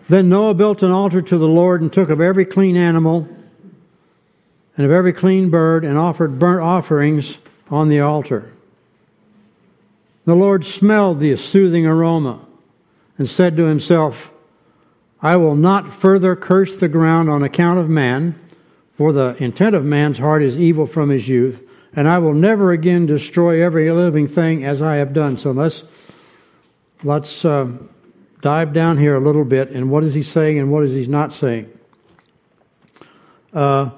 Then 0.10 0.28
Noah 0.28 0.54
built 0.54 0.84
an 0.84 0.92
altar 0.92 1.22
to 1.22 1.38
the 1.38 1.48
Lord 1.48 1.82
and 1.82 1.94
took 1.94 2.10
of 2.10 2.20
every 2.20 2.46
clean 2.46 2.76
animal 2.76 3.30
and 4.78 4.86
of 4.86 4.92
every 4.92 5.14
clean 5.14 5.50
bird 5.50 5.84
and 5.84 5.98
offered 5.98 6.40
burnt 6.40 6.62
offerings 6.62 7.38
on 7.70 7.90
the 7.90 8.00
altar. 8.00 8.54
The 10.26 10.36
Lord 10.36 10.66
smelled 10.66 11.20
the 11.20 11.36
soothing 11.36 11.86
aroma 11.86 12.46
and 13.18 13.30
said 13.30 13.58
to 13.58 13.66
himself, 13.66 14.32
I 15.22 15.36
will 15.36 15.56
not 15.56 15.92
further 15.92 16.36
curse 16.36 16.78
the 16.78 16.88
ground 16.88 17.30
on 17.30 17.44
account 17.44 17.80
of 17.80 17.90
man, 17.90 18.40
for 18.96 19.14
the 19.14 19.36
intent 19.40 19.76
of 19.76 19.86
man's 19.86 20.18
heart 20.18 20.44
is 20.44 20.58
evil 20.58 20.86
from 20.86 21.10
his 21.10 21.28
youth, 21.28 21.68
and 21.94 22.08
I 22.08 22.20
will 22.20 22.34
never 22.34 22.72
again 22.72 23.06
destroy 23.06 23.64
every 23.64 23.92
living 23.92 24.28
thing 24.28 24.64
as 24.64 24.82
I 24.82 24.96
have 24.96 25.14
done. 25.14 25.38
So 25.38 25.52
let's 25.52 25.84
let's 27.04 27.44
uh, 27.44 27.68
dive 28.42 28.74
down 28.74 28.98
here 28.98 29.16
a 29.16 29.20
little 29.20 29.46
bit 29.46 29.70
and 29.70 29.90
what 29.90 30.04
is 30.04 30.14
he 30.14 30.24
saying 30.24 30.60
and 30.60 30.72
what 30.72 30.84
is 30.84 30.94
he 30.94 31.06
not 31.08 31.34
saying. 31.34 31.72
Uh, 33.54 33.92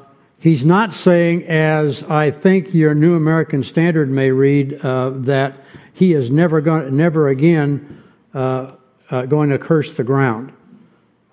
He's 0.43 0.65
not 0.65 0.91
saying, 0.91 1.43
as 1.43 2.03
I 2.03 2.29
think 2.29 2.73
your 2.73 2.93
New 2.93 3.15
American 3.15 3.63
Standard 3.63 4.12
may 4.12 4.29
read, 4.29 4.73
uh, 4.84 5.12
that 5.12 5.58
he 5.93 6.12
is 6.12 6.29
never 6.29 6.60
going, 6.60 6.97
never 6.97 7.29
again 7.29 8.03
uh, 8.34 8.73
uh, 9.10 9.25
going 9.25 9.51
to 9.51 9.58
curse 9.58 9.95
the 9.95 10.03
ground, 10.03 10.51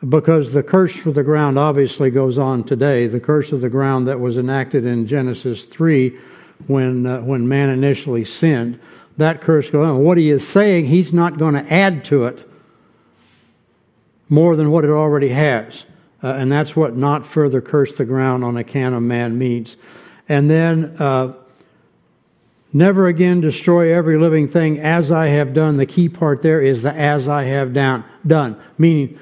because 0.09 0.53
the 0.53 0.63
curse 0.63 0.95
for 0.95 1.11
the 1.11 1.25
ground 1.25 1.59
obviously 1.59 2.13
goes 2.13 2.39
on 2.39 2.63
today. 2.63 3.09
The 3.09 3.19
curse 3.19 3.51
of 3.51 3.63
the 3.63 3.69
ground 3.69 4.07
that 4.07 4.21
was 4.21 4.39
enacted 4.39 4.85
in 4.85 5.09
Genesis 5.09 5.67
three, 5.67 6.17
when 6.69 7.05
uh, 7.05 7.21
when 7.23 7.49
man 7.49 7.69
initially 7.69 8.25
sinned, 8.25 8.79
that 9.17 9.41
curse 9.41 9.71
goes 9.71 9.89
on. 9.89 10.05
What 10.05 10.19
he 10.19 10.31
is 10.31 10.47
saying, 10.47 10.85
he's 10.85 11.13
not 11.13 11.37
going 11.37 11.55
to 11.55 11.73
add 11.73 12.05
to 12.05 12.27
it 12.27 12.49
more 14.29 14.55
than 14.55 14.71
what 14.71 14.85
it 14.85 14.91
already 14.91 15.31
has. 15.31 15.85
Uh, 16.23 16.29
and 16.29 16.53
that's 16.53 16.77
what 16.77 16.97
not 16.97 17.25
further 17.25 17.61
curse 17.61 17.97
the 17.97 18.05
ground 18.05 18.45
on 18.45 18.57
account 18.57 18.95
of 18.95 19.03
man 19.03 19.39
means. 19.39 19.77
And 20.29 20.51
then, 20.51 20.97
uh, 20.99 21.35
never 22.73 23.09
again 23.09 23.41
destroy 23.41 23.95
every 23.95 24.19
living 24.19 24.49
thing 24.49 24.79
as 24.79 25.11
I 25.11 25.29
have 25.29 25.55
done. 25.55 25.77
The 25.77 25.87
key 25.87 26.09
part 26.09 26.43
there 26.43 26.61
is 26.61 26.83
the 26.83 26.95
as 26.95 27.29
I 27.29 27.45
have 27.45 27.73
down, 27.73 28.05
done, 28.27 28.61
meaning 28.79 29.19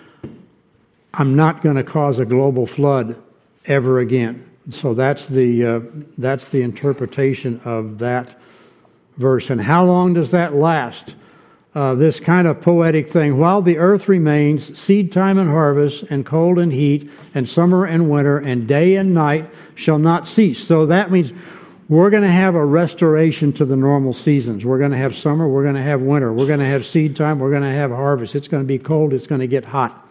I'm 1.15 1.37
not 1.37 1.63
going 1.63 1.77
to 1.77 1.85
cause 1.85 2.19
a 2.19 2.27
global 2.27 2.67
flood 2.67 3.17
ever 3.65 4.01
again. 4.01 4.45
So 4.69 4.93
that's 4.95 5.29
the, 5.29 5.65
uh, 5.65 5.81
that's 6.19 6.51
the 6.51 6.63
interpretation 6.63 7.61
of 7.65 7.99
that 7.99 8.39
verse. 9.17 9.51
And 9.51 9.61
how 9.61 9.85
long 9.85 10.15
does 10.15 10.31
that 10.33 10.55
last? 10.55 11.15
Uh, 11.75 11.95
this 11.95 12.19
kind 12.19 12.49
of 12.49 12.61
poetic 12.61 13.09
thing. 13.09 13.39
While 13.39 13.63
the 13.63 13.79
earth 13.79 14.09
remains, 14.09 14.79
seed 14.79 15.13
time 15.13 15.39
and 15.39 15.51
harvest, 15.51 16.05
and 16.05 16.25
cold 16.25 16.59
and 16.59 16.73
heat, 16.73 17.11
and 17.35 17.49
summer 17.49 17.85
and 17.85 18.11
winter, 18.11 18.39
and 18.39 18.67
day 18.67 18.97
and 18.97 19.15
night 19.15 19.49
shall 19.75 19.99
not 19.99 20.27
cease. 20.27 20.65
So 20.65 20.87
that 20.87 21.11
means 21.11 21.33
we're 21.89 22.11
going 22.11 22.23
to 22.23 22.29
have 22.29 22.55
a 22.55 22.65
restoration 22.65 23.53
to 23.55 23.65
the 23.65 23.77
normal 23.77 24.13
seasons. 24.13 24.65
We're 24.65 24.79
going 24.79 24.91
to 24.91 24.97
have 24.97 25.17
summer, 25.17 25.49
we're 25.49 25.63
going 25.63 25.75
to 25.75 25.83
have 25.83 26.03
winter, 26.03 26.33
we're 26.33 26.47
going 26.47 26.59
to 26.61 26.67
have 26.67 26.85
seed 26.85 27.17
time, 27.17 27.39
we're 27.39 27.51
going 27.51 27.63
to 27.63 27.69
have 27.69 27.91
harvest. 27.91 28.35
It's 28.35 28.49
going 28.49 28.63
to 28.63 28.67
be 28.67 28.79
cold, 28.79 29.13
it's 29.13 29.27
going 29.27 29.41
to 29.41 29.47
get 29.47 29.65
hot. 29.65 30.07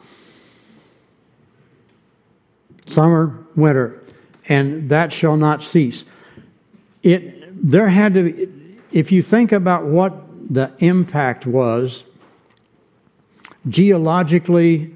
Summer, 2.85 3.45
winter, 3.55 4.01
and 4.47 4.89
that 4.89 5.11
shall 5.11 5.37
not 5.37 5.61
cease. 5.61 6.05
It 7.03 7.43
there 7.69 7.89
had 7.89 8.13
to 8.13 8.31
be, 8.31 8.79
if 8.91 9.11
you 9.11 9.21
think 9.21 9.51
about 9.51 9.85
what 9.85 10.26
the 10.49 10.71
impact 10.79 11.45
was 11.45 12.03
geologically, 13.67 14.95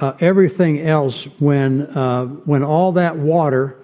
uh, 0.00 0.12
everything 0.20 0.80
else, 0.80 1.24
when, 1.40 1.82
uh, 1.82 2.26
when 2.26 2.62
all 2.62 2.92
that 2.92 3.16
water 3.16 3.76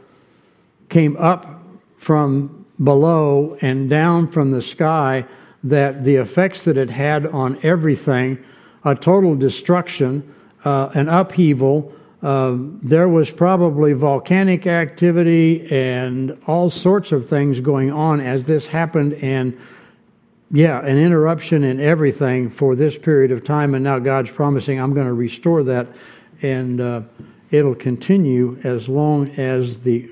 came 0.89 1.17
up 1.17 1.63
from 1.97 2.65
below 2.83 3.57
and 3.61 3.91
down 3.91 4.29
from 4.29 4.51
the 4.51 4.63
sky, 4.63 5.27
that 5.65 6.05
the 6.05 6.17
effects 6.17 6.65
that 6.65 6.77
it 6.77 6.91
had 6.91 7.27
on 7.27 7.59
everything, 7.63 8.39
a 8.85 8.95
total 8.95 9.35
destruction, 9.35 10.35
uh, 10.65 10.89
an 10.95 11.09
upheaval, 11.09 11.93
uh, 12.23 12.55
there 12.83 13.09
was 13.09 13.31
probably 13.31 13.93
volcanic 13.93 14.67
activity 14.67 15.67
and 15.71 16.37
all 16.47 16.71
sorts 16.71 17.13
of 17.13 17.29
things 17.29 17.61
going 17.61 17.93
on 17.93 18.21
as 18.21 18.45
this 18.45 18.69
happened, 18.69 19.15
and 19.15 19.57
yeah, 20.51 20.81
an 20.81 20.97
interruption 20.97 21.63
in 21.63 21.81
everything 21.81 22.51
for 22.51 22.75
this 22.75 22.97
period 22.97 23.31
of 23.31 23.45
time, 23.45 23.75
and 23.75 23.85
now 23.85 23.99
God's 23.99 24.31
promising, 24.31 24.81
I'm 24.81 24.95
going 24.95 25.07
to 25.07 25.13
restore 25.13 25.63
that, 25.65 25.89
and 26.41 26.81
uh, 26.81 27.03
it'll 27.51 27.75
continue 27.75 28.59
as 28.65 28.89
long 28.89 29.31
as 29.33 29.83
the 29.83 30.11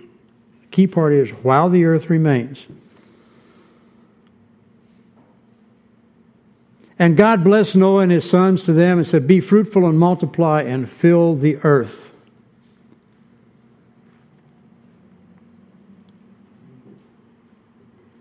key 0.70 0.86
part 0.86 1.12
is 1.12 1.30
while 1.30 1.70
the 1.70 1.84
earth 1.84 2.10
remains. 2.10 2.66
And 6.98 7.16
God 7.16 7.44
blessed 7.44 7.76
Noah 7.76 8.02
and 8.02 8.12
his 8.12 8.28
sons 8.28 8.62
to 8.64 8.72
them 8.72 8.98
and 8.98 9.06
said, 9.06 9.26
Be 9.26 9.40
fruitful 9.40 9.86
and 9.86 9.98
multiply 9.98 10.62
and 10.62 10.88
fill 10.88 11.34
the 11.34 11.56
earth. 11.58 12.15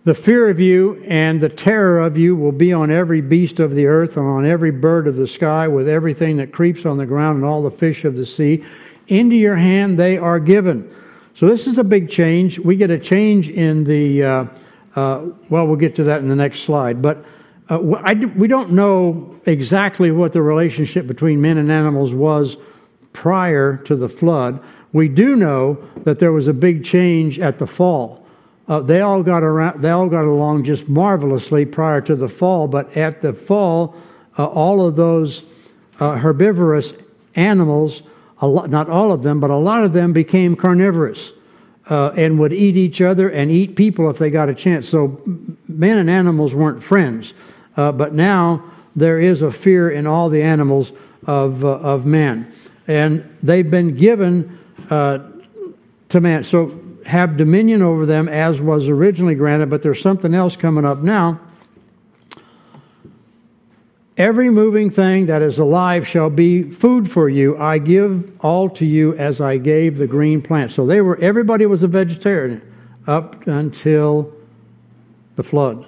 The 0.06 0.14
fear 0.14 0.50
of 0.52 0.60
you 0.60 1.04
and 1.08 1.42
the 1.42 1.50
terror 1.50 2.00
of 2.00 2.16
you 2.16 2.36
will 2.36 2.52
be 2.52 2.72
on 2.72 2.92
every 2.92 3.22
beast 3.22 3.60
of 3.60 3.74
the 3.74 3.88
earth 3.88 4.18
and 4.18 4.28
on 4.28 4.46
every 4.46 4.70
bird 4.70 5.08
of 5.08 5.16
the 5.16 5.26
sky, 5.26 5.68
with 5.68 5.90
everything 5.90 6.38
that 6.38 6.52
creeps 6.52 6.86
on 6.86 6.98
the 6.98 7.08
ground 7.08 7.38
and 7.38 7.44
all 7.46 7.64
the 7.64 7.72
fish 7.72 8.06
of 8.06 8.14
the 8.14 8.26
sea. 8.26 8.64
Into 9.08 9.36
your 9.36 9.56
hand 9.56 9.98
they 9.98 10.20
are 10.20 10.40
given. 10.40 10.94
So 11.34 11.48
this 11.48 11.66
is 11.66 11.80
a 11.80 11.84
big 11.84 12.08
change. 12.08 12.60
We 12.60 12.76
get 12.76 12.92
a 12.92 13.00
change 13.00 13.50
in 13.50 13.84
the, 13.84 14.24
uh, 14.24 14.46
uh, 14.96 15.26
well, 15.50 15.66
we'll 15.66 15.76
get 15.76 15.96
to 15.96 16.04
that 16.04 16.22
in 16.22 16.30
the 16.30 16.36
next 16.36 16.60
slide. 16.60 17.02
But 17.02 17.26
uh, 17.68 17.80
I, 18.04 18.14
we 18.14 18.48
don't 18.48 18.74
know 18.74 19.42
exactly 19.48 20.12
what 20.12 20.34
the 20.34 20.42
relationship 20.44 21.08
between 21.08 21.42
men 21.42 21.58
and 21.58 21.72
animals 21.72 22.14
was 22.14 22.58
prior 23.12 23.78
to 23.78 23.96
the 23.96 24.08
flood. 24.08 24.64
We 24.94 25.10
do 25.10 25.36
know 25.36 25.84
that 26.04 26.20
there 26.20 26.32
was 26.32 26.48
a 26.48 26.54
big 26.54 26.86
change 26.86 27.40
at 27.40 27.58
the 27.58 27.66
fall 27.66 28.25
uh, 28.68 28.80
they 28.80 29.02
all 29.02 29.22
got 29.22 29.44
around, 29.44 29.82
they 29.82 29.90
all 29.90 30.10
got 30.10 30.26
along 30.26 30.64
just 30.64 30.90
marvelously 30.90 31.66
prior 31.66 32.02
to 32.02 32.16
the 32.16 32.28
fall. 32.28 32.68
But 32.68 32.98
at 32.98 33.22
the 33.22 33.34
fall, 33.34 33.96
uh, 34.38 34.46
all 34.46 34.86
of 34.86 34.96
those 34.96 35.46
uh, 36.00 36.18
herbivorous 36.18 36.94
animals, 37.36 38.02
lot, 38.42 38.70
not 38.70 38.90
all 38.90 39.12
of 39.12 39.24
them, 39.24 39.40
but 39.40 39.50
a 39.50 39.56
lot 39.56 39.84
of 39.84 39.94
them 39.94 40.14
became 40.14 40.56
carnivorous 40.56 41.32
uh, 41.90 42.10
and 42.18 42.40
would 42.40 42.54
eat 42.54 42.76
each 42.76 43.02
other 43.02 43.30
and 43.30 43.52
eat 43.52 43.76
people 43.76 44.10
if 44.10 44.18
they 44.18 44.32
got 44.32 44.50
a 44.50 44.56
chance. 44.56 44.90
So 44.90 45.22
men 45.68 46.00
and 46.00 46.10
animals 46.10 46.56
weren't 46.56 46.82
friends. 46.82 47.34
Uh, 47.78 47.92
but 47.92 48.14
now 48.14 48.64
there 48.96 49.20
is 49.20 49.42
a 49.42 49.52
fear 49.52 49.92
in 49.92 50.08
all 50.08 50.30
the 50.30 50.42
animals 50.42 50.92
of, 51.28 51.64
uh, 51.64 51.70
of 51.70 52.06
man. 52.06 52.52
And 52.88 53.38
they've 53.44 53.70
been 53.70 53.96
given 53.96 54.58
to 54.90 56.22
man. 56.22 56.44
So 56.44 56.85
have 57.06 57.38
dominion 57.38 57.82
over 57.82 58.06
them 58.06 58.28
as 58.28 58.60
was 58.60 58.90
originally 58.90 59.36
granted, 59.36 59.70
but 59.70 59.82
there's 59.82 60.02
something 60.02 60.34
else 60.34 60.56
coming 60.56 60.86
up 60.86 61.00
now. 61.00 61.40
Every 64.18 64.50
moving 64.50 64.90
thing 64.90 65.26
that 65.26 65.42
is 65.42 65.60
alive 65.60 66.08
shall 66.08 66.30
be 66.30 66.64
food 66.64 67.12
for 67.12 67.28
you. 67.28 67.58
I 67.58 67.80
give 67.80 68.32
all 68.44 68.70
to 68.72 68.86
you 68.86 69.14
as 69.18 69.42
I 69.42 69.58
gave 69.58 69.98
the 69.98 70.08
green 70.08 70.42
plant. 70.42 70.72
So 70.72 70.86
they 70.86 71.02
were 71.02 71.18
everybody 71.20 71.66
was 71.66 71.84
a 71.84 71.88
vegetarian 71.88 72.62
up 73.06 73.46
until 73.46 74.34
the 75.36 75.44
flood. 75.44 75.86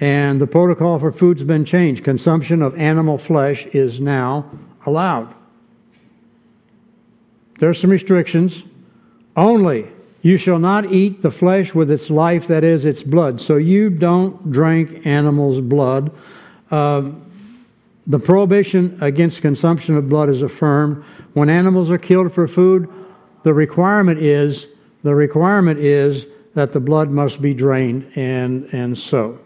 And 0.00 0.40
the 0.40 0.46
protocol 0.46 0.98
for 0.98 1.12
food's 1.12 1.44
been 1.44 1.64
changed. 1.64 2.04
Consumption 2.04 2.60
of 2.60 2.76
animal 2.76 3.16
flesh 3.16 3.66
is 3.66 4.00
now 4.00 4.50
allowed. 4.84 5.34
There's 7.58 7.80
some 7.80 7.90
restrictions. 7.90 8.64
Only 9.34 9.90
you 10.22 10.36
shall 10.36 10.58
not 10.58 10.86
eat 10.92 11.22
the 11.22 11.30
flesh 11.30 11.74
with 11.74 11.90
its 11.90 12.08
life, 12.08 12.46
that 12.46 12.64
is, 12.64 12.84
its 12.84 13.02
blood. 13.02 13.40
So 13.40 13.56
you 13.56 13.90
don't 13.90 14.50
drink 14.50 15.04
animals' 15.04 15.60
blood. 15.60 16.12
Uh, 16.70 17.10
the 18.06 18.18
prohibition 18.18 18.98
against 19.00 19.42
consumption 19.42 19.96
of 19.96 20.08
blood 20.08 20.28
is 20.28 20.42
affirmed. 20.42 21.04
When 21.34 21.50
animals 21.50 21.90
are 21.90 21.98
killed 21.98 22.32
for 22.32 22.48
food, 22.48 22.88
the 23.42 23.52
requirement 23.52 24.20
is 24.20 24.68
the 25.02 25.14
requirement 25.14 25.80
is 25.80 26.26
that 26.54 26.72
the 26.72 26.80
blood 26.80 27.10
must 27.10 27.42
be 27.42 27.54
drained, 27.54 28.10
and 28.14 28.68
and 28.72 28.96
so. 28.96 29.40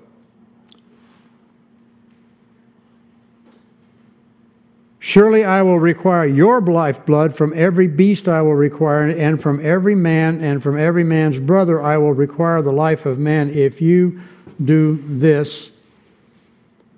Surely 5.07 5.45
I 5.45 5.63
will 5.63 5.79
require 5.79 6.27
your 6.27 6.61
lifeblood 6.61 7.37
from 7.37 7.53
every 7.55 7.87
beast 7.87 8.29
I 8.29 8.43
will 8.43 8.57
require, 8.57 9.03
and 9.03 9.41
from 9.41 9.65
every 9.65 9.95
man 9.95 10.41
and 10.41 10.61
from 10.61 10.77
every 10.77 11.05
man's 11.05 11.39
brother 11.39 11.81
I 11.81 11.97
will 11.97 12.13
require 12.13 12.61
the 12.61 12.73
life 12.73 13.07
of 13.07 13.17
man. 13.17 13.51
If 13.51 13.81
you 13.81 14.21
do 14.65 15.01
this, 15.07 15.71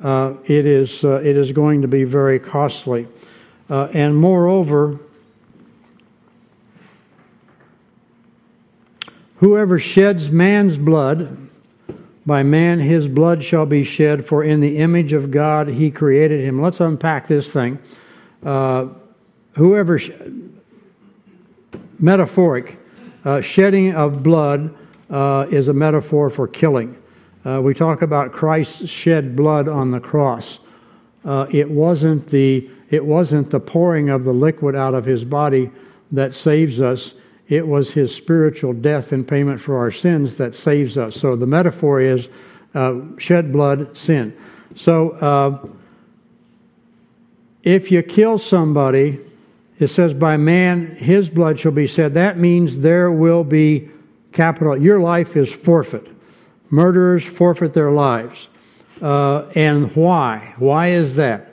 uh, 0.03 0.37
it, 0.47 0.65
is, 0.65 1.05
uh, 1.05 1.21
it 1.23 1.37
is 1.37 1.53
going 1.53 1.83
to 1.83 1.87
be 1.87 2.05
very 2.05 2.39
costly. 2.39 3.09
Uh, 3.69 3.89
and 3.93 4.17
moreover, 4.17 4.99
whoever 9.37 9.79
sheds 9.79 10.31
man's 10.31 10.79
blood, 10.79 11.48
by 12.29 12.43
man 12.43 12.79
his 12.79 13.09
blood 13.09 13.43
shall 13.43 13.65
be 13.65 13.83
shed, 13.83 14.25
for 14.25 14.45
in 14.45 14.61
the 14.61 14.77
image 14.77 15.15
of 15.15 15.31
God 15.31 15.67
he 15.67 15.91
created 15.91 16.45
him. 16.45 16.61
Let's 16.61 16.79
unpack 16.79 17.27
this 17.27 17.51
thing. 17.51 17.79
Uh, 18.45 18.89
whoever, 19.55 19.99
sh- 19.99 20.11
metaphoric, 21.99 22.79
uh, 23.25 23.41
shedding 23.41 23.95
of 23.95 24.23
blood 24.23 24.75
uh, 25.09 25.47
is 25.51 25.69
a 25.69 25.73
metaphor 25.73 26.29
for 26.29 26.47
killing. 26.47 27.03
Uh, 27.47 27.63
we 27.63 27.73
talk 27.73 28.03
about 28.03 28.31
Christ 28.31 28.87
shed 28.87 29.35
blood 29.35 29.67
on 29.67 29.91
the 29.91 30.01
cross. 30.01 30.59
Uh, 31.25 31.47
it 31.51 31.71
wasn't 31.71 32.29
the 32.29 32.71
it 32.91 33.05
wasn't 33.05 33.51
the 33.51 33.61
pouring 33.61 34.11
of 34.11 34.25
the 34.25 34.33
liquid 34.33 34.75
out 34.75 34.95
of 34.95 35.07
his 35.07 35.25
body 35.25 35.71
that 36.13 36.35
saves 36.35 36.83
us. 36.83 37.15
It 37.49 37.67
was 37.67 37.93
his 37.93 38.15
spiritual 38.15 38.75
death 38.75 39.13
in 39.13 39.25
payment 39.25 39.61
for 39.61 39.79
our 39.79 39.91
sins 39.91 40.37
that 40.37 40.55
saves 40.55 40.99
us. 40.99 41.17
So 41.17 41.35
the 41.35 41.47
metaphor 41.47 42.01
is 42.01 42.29
shed 43.19 43.53
blood, 43.53 43.97
sin. 43.97 44.37
So 44.77 45.71
if 47.63 47.91
you 47.91 48.03
kill 48.03 48.39
somebody, 48.39 49.21
it 49.79 49.89
says, 49.89 50.13
by 50.13 50.37
man 50.37 50.97
his 50.97 51.31
blood 51.31 51.59
shall 51.59 51.73
be 51.73 51.87
shed. 51.87 52.15
That 52.15 52.37
means 52.37 52.81
there 52.81 53.11
will 53.11 53.45
be 53.45 53.89
capital. 54.33 54.77
Your 54.77 55.01
life 55.01 55.37
is 55.37 55.53
forfeit. 55.53 56.07
Murderers 56.69 57.25
forfeit 57.25 57.73
their 57.73 57.91
lives. 57.91 58.49
Uh, 59.01 59.47
and 59.55 59.95
why? 59.97 60.55
Why 60.59 60.89
is 60.89 61.17
that? 61.17 61.48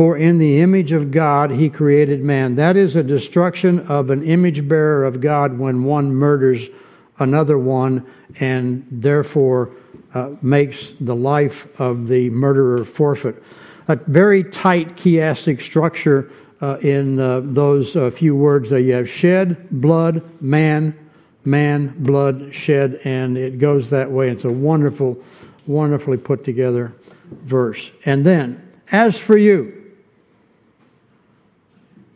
For 0.00 0.16
in 0.16 0.38
the 0.38 0.62
image 0.62 0.92
of 0.92 1.10
God 1.10 1.50
he 1.50 1.68
created 1.68 2.24
man. 2.24 2.54
That 2.54 2.74
is 2.74 2.96
a 2.96 3.02
destruction 3.02 3.80
of 3.80 4.08
an 4.08 4.22
image 4.22 4.66
bearer 4.66 5.04
of 5.04 5.20
God 5.20 5.58
when 5.58 5.84
one 5.84 6.14
murders 6.14 6.70
another 7.18 7.58
one 7.58 8.06
and 8.36 8.86
therefore 8.90 9.72
uh, 10.14 10.30
makes 10.40 10.92
the 10.92 11.14
life 11.14 11.68
of 11.78 12.08
the 12.08 12.30
murderer 12.30 12.82
forfeit 12.82 13.42
a 13.88 13.96
very 13.96 14.42
tight 14.42 14.96
chiastic 14.96 15.60
structure 15.60 16.32
uh, 16.62 16.78
in 16.78 17.20
uh, 17.20 17.40
those 17.44 17.94
uh, 17.94 18.10
few 18.10 18.34
words 18.34 18.70
that 18.70 18.80
you 18.80 18.94
have 18.94 19.10
shed, 19.10 19.68
blood, 19.70 20.22
man, 20.40 20.96
man, 21.44 21.94
blood, 22.02 22.54
shed, 22.54 22.98
and 23.04 23.36
it 23.36 23.58
goes 23.58 23.90
that 23.90 24.10
way. 24.10 24.30
It's 24.30 24.46
a 24.46 24.50
wonderful, 24.50 25.22
wonderfully 25.66 26.16
put 26.16 26.42
together 26.42 26.94
verse. 27.42 27.92
And 28.06 28.24
then, 28.24 28.66
as 28.90 29.18
for 29.18 29.36
you, 29.36 29.76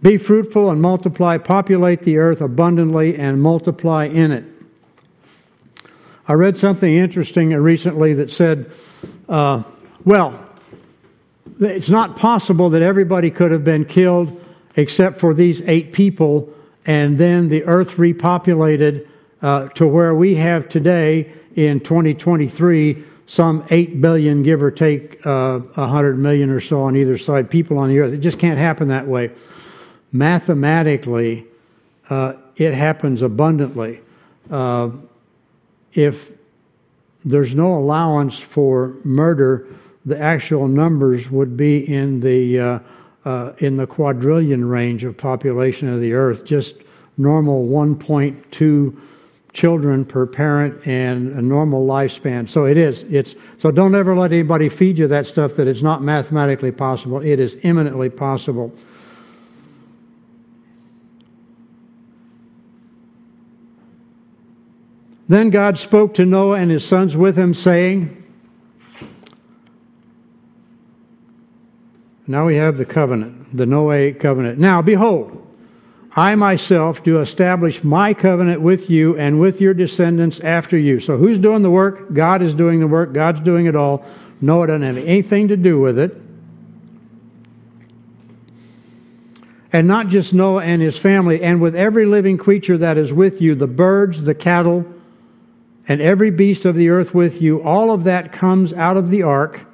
be 0.05 0.19
fruitful 0.19 0.71
and 0.71 0.83
multiply, 0.83 1.39
populate 1.39 2.03
the 2.03 2.19
earth 2.19 2.43
abundantly 2.43 3.17
and 3.17 3.41
multiply 3.41 4.05
in 4.05 4.33
it. 4.33 4.45
I 6.29 6.35
read 6.35 6.59
something 6.59 6.93
interesting 6.93 7.51
recently 7.51 8.13
that 8.13 8.31
said, 8.31 8.71
uh, 9.31 9.63
well, 10.05 10.39
it's 11.59 11.89
not 11.89 12.17
possible 12.17 12.69
that 12.71 12.83
everybody 12.83 13.31
could 13.31 13.51
have 13.51 13.65
been 13.65 13.87
killed 13.87 14.45
except 14.77 15.21
for 15.21 15.33
these 15.33 15.63
eight 15.63 15.95
people, 15.95 16.53
and 16.85 17.17
then 17.17 17.49
the 17.49 17.65
earth 17.65 17.97
repopulated 17.97 19.09
uh, 19.41 19.69
to 19.69 19.89
where 19.89 20.15
we 20.15 20.35
have 20.35 20.69
today 20.69 21.33
in 21.57 21.81
2023 21.81 23.03
some 23.27 23.65
8 23.71 24.03
billion, 24.03 24.43
give 24.43 24.63
or 24.63 24.71
take 24.71 25.25
uh, 25.25 25.61
100 25.61 26.19
million 26.19 26.51
or 26.51 26.61
so 26.61 26.83
on 26.83 26.95
either 26.95 27.17
side, 27.17 27.49
people 27.49 27.79
on 27.79 27.89
the 27.89 28.01
earth. 28.01 28.13
It 28.13 28.19
just 28.19 28.39
can't 28.39 28.59
happen 28.59 28.89
that 28.89 29.07
way. 29.07 29.31
Mathematically, 30.15 31.45
uh, 32.09 32.35
it 32.55 32.73
happens 32.73 33.21
abundantly. 33.21 34.01
Uh, 34.49 34.93
if 35.93 36.31
there's 37.25 37.53
no 37.53 37.77
allowance 37.77 38.39
for 38.39 38.95
murder, 39.03 39.67
the 40.07 40.17
actual 40.17 40.69
numbers 40.69 41.33
would 41.33 41.57
be 41.57 41.93
in 41.93 42.21
the 42.21 42.61
uh, 42.61 42.79
uh, 43.25 43.55
in 43.59 43.77
the 43.77 43.89
quadrillion 43.89 44.65
range 44.65 45.03
of 45.03 45.17
population 45.17 45.93
of 45.93 46.01
the 46.01 46.13
earth. 46.13 46.45
Just 46.45 46.77
normal 47.17 47.67
1.2 47.67 48.97
children 49.53 50.05
per 50.05 50.27
parent 50.27 50.87
and 50.87 51.33
a 51.33 51.43
normal 51.43 51.85
lifespan. 51.89 52.49
So 52.49 52.67
it 52.67 52.77
is. 52.77 53.03
It's 53.05 53.35
so 53.59 53.73
don't 53.73 53.97
ever 53.97 54.15
let 54.15 54.31
anybody 54.31 54.69
feed 54.69 54.97
you 54.97 55.09
that 55.09 55.27
stuff 55.27 55.57
that 55.57 55.67
it's 55.67 55.83
not 55.83 56.03
mathematically 56.05 56.71
possible. 56.71 57.21
It 57.21 57.41
is 57.41 57.57
eminently 57.65 58.11
possible. 58.11 58.73
Then 65.29 65.51
God 65.51 65.79
spoke 65.79 66.15
to 66.15 66.27
Noah 66.27 66.59
and 66.59 66.71
his 66.71 66.85
sons 66.85 67.17
with 67.17 67.39
him, 67.39 67.55
saying, 67.55 68.21
Now 72.27 72.47
we 72.47 72.57
have 72.57 72.79
the 72.79 72.85
covenant, 72.85 73.57
the 73.57 73.65
Noahic 73.67 74.19
covenant. 74.19 74.59
Now, 74.59 74.81
behold, 74.81 75.41
I 76.17 76.35
myself 76.37 77.03
do 77.03 77.21
establish 77.21 77.85
my 77.85 78.15
covenant 78.15 78.61
with 78.61 78.89
you 78.89 79.19
and 79.19 79.41
with 79.41 79.61
your 79.61 79.75
descendants 79.75 80.41
after 80.41 80.79
you. 80.79 81.01
So, 81.01 81.19
who's 81.19 81.39
doing 81.39 81.63
the 81.63 81.71
work? 81.71 82.13
God 82.15 82.41
is 82.41 82.55
doing 82.55 82.81
the 82.81 82.87
work. 82.87 83.13
God's 83.13 83.41
doing 83.41 83.67
it 83.67 83.77
all. 83.77 84.07
Noah 84.41 84.69
doesn't 84.69 84.83
have 84.83 84.97
anything 84.97 85.49
to 85.49 85.57
do 85.57 85.81
with 85.81 85.99
it. 85.99 86.17
And 89.73 89.89
not 89.89 90.07
just 90.07 90.33
Noah 90.33 90.63
and 90.63 90.81
his 90.81 90.97
family, 90.97 91.43
and 91.43 91.61
with 91.61 91.75
every 91.75 92.07
living 92.07 92.39
creature 92.39 92.79
that 92.79 92.97
is 92.97 93.13
with 93.13 93.43
you 93.43 93.55
the 93.55 93.67
birds, 93.67 94.23
the 94.23 94.35
cattle, 94.35 94.87
and 95.87 96.01
every 96.01 96.31
beast 96.31 96.65
of 96.65 96.75
the 96.75 96.89
earth 96.89 97.15
with 97.15 97.43
you. 97.43 97.63
All 97.63 97.91
of 97.91 98.05
that 98.05 98.33
comes 98.33 98.73
out 98.73 98.97
of 98.97 99.11
the 99.11 99.23
ark 99.23 99.67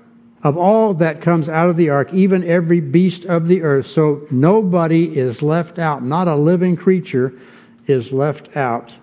of 0.43 0.57
all 0.57 0.95
that 0.95 1.21
comes 1.21 1.49
out 1.49 1.69
of 1.69 1.77
the 1.77 1.91
ark, 1.91 2.13
even 2.15 2.43
every 2.45 2.81
beast 2.81 3.25
of 3.27 3.47
the 3.47 3.63
earth. 3.63 3.87
So 3.87 4.27
nobody 4.31 5.17
is 5.17 5.43
left 5.43 5.79
out. 5.79 6.03
Not 6.03 6.29
a 6.29 6.37
living 6.37 6.77
creature 6.77 7.39
is 7.87 8.13
left 8.13 8.57
out. 8.57 8.97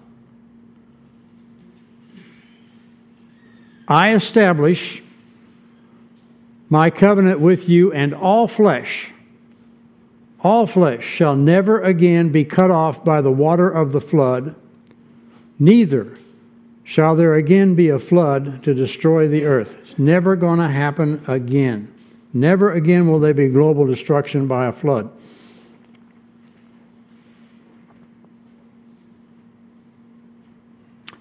I 3.87 4.13
establish 4.13 5.03
my 6.69 6.89
covenant 6.89 7.39
with 7.39 7.69
you 7.69 7.93
and 7.93 8.13
all 8.13 8.47
flesh. 8.47 9.13
All 10.41 10.65
flesh 10.65 11.03
shall 11.03 11.35
never 11.35 11.81
again 11.81 12.29
be 12.29 12.43
cut 12.43 12.71
off 12.71 13.05
by 13.05 13.21
the 13.21 13.31
water 13.31 13.69
of 13.69 13.91
the 13.91 14.01
flood, 14.01 14.55
neither 15.57 16.17
shall 16.87 17.17
there 17.17 17.35
again 17.35 17.75
be 17.75 17.89
a 17.89 17.99
flood 17.99 18.63
to 18.63 18.73
destroy 18.73 19.27
the 19.27 19.43
earth. 19.43 19.77
It's 19.81 19.99
never 19.99 20.37
going 20.37 20.59
to 20.59 20.69
happen 20.69 21.21
again. 21.27 21.93
Never 22.31 22.71
again 22.71 23.11
will 23.11 23.19
there 23.19 23.33
be 23.33 23.49
global 23.49 23.85
destruction 23.85 24.47
by 24.47 24.67
a 24.67 24.71
flood. 24.71 25.11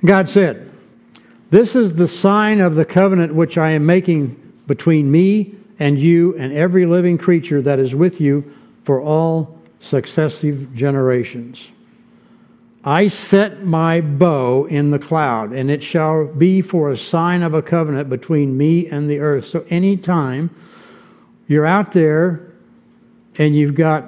God 0.04 0.28
said, 0.28 0.70
This 1.50 1.74
is 1.74 1.96
the 1.96 2.06
sign 2.06 2.60
of 2.60 2.76
the 2.76 2.84
covenant 2.84 3.34
which 3.34 3.58
I 3.58 3.70
am 3.70 3.84
making 3.84 4.40
between 4.68 5.10
me 5.10 5.56
and 5.80 5.98
you 5.98 6.36
and 6.38 6.52
every 6.52 6.86
living 6.86 7.18
creature 7.18 7.60
that 7.62 7.80
is 7.80 7.92
with 7.92 8.20
you 8.20 8.54
for 8.84 9.02
all 9.02 9.60
successive 9.80 10.72
generations. 10.76 11.72
I 12.86 13.08
set 13.08 13.64
my 13.64 14.00
bow 14.00 14.66
in 14.66 14.92
the 14.92 15.00
cloud, 15.00 15.52
and 15.52 15.72
it 15.72 15.82
shall 15.82 16.26
be 16.26 16.62
for 16.62 16.92
a 16.92 16.96
sign 16.96 17.42
of 17.42 17.52
a 17.52 17.60
covenant 17.60 18.08
between 18.08 18.56
me 18.56 18.86
and 18.86 19.10
the 19.10 19.18
earth. 19.18 19.44
So, 19.44 19.64
anytime 19.68 20.54
you're 21.48 21.66
out 21.66 21.92
there 21.92 22.52
and 23.38 23.56
you've 23.56 23.74
got 23.74 24.04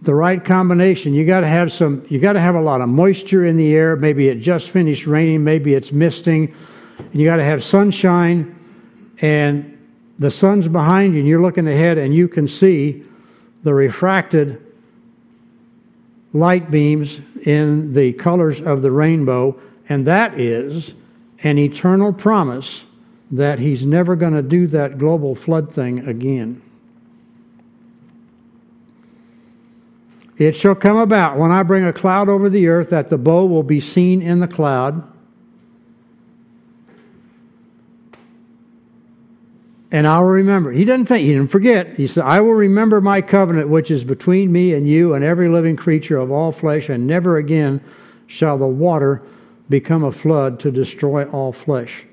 the 0.00 0.14
right 0.14 0.44
combination, 0.44 1.12
you 1.12 1.26
got 1.26 1.40
to 1.40 1.48
have 1.48 1.72
some, 1.72 2.06
you 2.08 2.20
got 2.20 2.34
to 2.34 2.40
have 2.40 2.54
a 2.54 2.60
lot 2.60 2.80
of 2.80 2.88
moisture 2.88 3.44
in 3.44 3.56
the 3.56 3.74
air. 3.74 3.96
Maybe 3.96 4.28
it 4.28 4.36
just 4.36 4.70
finished 4.70 5.08
raining, 5.08 5.42
maybe 5.42 5.74
it's 5.74 5.90
misting. 5.90 6.54
And 6.98 7.14
you 7.20 7.26
got 7.26 7.38
to 7.38 7.44
have 7.44 7.64
sunshine, 7.64 8.56
and 9.20 9.76
the 10.20 10.30
sun's 10.30 10.68
behind 10.68 11.14
you, 11.14 11.18
and 11.18 11.28
you're 11.28 11.42
looking 11.42 11.66
ahead, 11.66 11.98
and 11.98 12.14
you 12.14 12.28
can 12.28 12.46
see 12.46 13.02
the 13.64 13.74
refracted 13.74 14.64
light 16.32 16.70
beams 16.70 17.20
in 17.48 17.94
the 17.94 18.12
colors 18.12 18.60
of 18.60 18.82
the 18.82 18.90
rainbow, 18.90 19.58
and 19.88 20.06
that 20.06 20.38
is 20.38 20.92
an 21.42 21.56
eternal 21.56 22.12
promise 22.12 22.84
that 23.30 23.58
he's 23.58 23.86
never 23.86 24.14
going 24.14 24.34
to 24.34 24.42
do 24.42 24.66
that 24.66 24.98
global 24.98 25.34
flood 25.34 25.72
thing 25.72 25.98
again. 26.00 26.60
It 30.36 30.56
shall 30.56 30.74
come 30.74 30.98
about 30.98 31.38
when 31.38 31.50
I 31.50 31.62
bring 31.62 31.84
a 31.84 31.92
cloud 31.92 32.28
over 32.28 32.50
the 32.50 32.68
earth 32.68 32.90
that 32.90 33.08
the 33.08 33.16
bow 33.16 33.46
will 33.46 33.62
be 33.62 33.80
seen 33.80 34.20
in 34.20 34.40
the 34.40 34.46
cloud 34.46 35.10
and 39.90 40.06
I 40.06 40.18
will 40.18 40.28
remember. 40.28 40.70
He 40.70 40.84
doesn't 40.84 41.06
think, 41.06 41.24
he 41.24 41.32
didn't 41.32 41.50
forget. 41.50 41.96
He 41.96 42.06
said, 42.06 42.24
I 42.24 42.40
will 42.40 42.54
remember 42.54 43.00
my 43.00 43.22
covenant 43.22 43.68
which 43.68 43.90
is 43.90 44.04
between 44.04 44.52
me 44.52 44.74
and 44.74 44.86
you 44.86 45.14
and 45.14 45.24
every 45.24 45.48
living 45.48 45.76
creature 45.76 46.18
of 46.18 46.30
all 46.30 46.52
flesh, 46.52 46.88
and 46.88 47.06
never 47.06 47.36
again 47.36 47.80
shall 48.26 48.58
the 48.58 48.66
water 48.66 49.22
become 49.68 50.04
a 50.04 50.12
flood 50.12 50.60
to 50.60 50.70
destroy 50.70 51.24
all 51.30 51.52
flesh. 51.52 52.04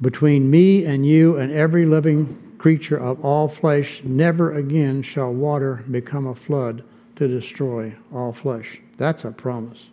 Between 0.00 0.50
me 0.50 0.84
and 0.84 1.04
you 1.04 1.36
and 1.36 1.52
every 1.52 1.84
living 1.84 2.54
creature 2.56 2.96
of 2.96 3.24
all 3.24 3.48
flesh, 3.48 4.02
never 4.04 4.54
again 4.54 5.02
shall 5.02 5.32
water 5.32 5.84
become 5.90 6.26
a 6.26 6.34
flood 6.34 6.82
to 7.16 7.28
destroy 7.28 7.94
all 8.12 8.32
flesh. 8.32 8.80
That's 8.96 9.24
a 9.24 9.32
promise. 9.32 9.88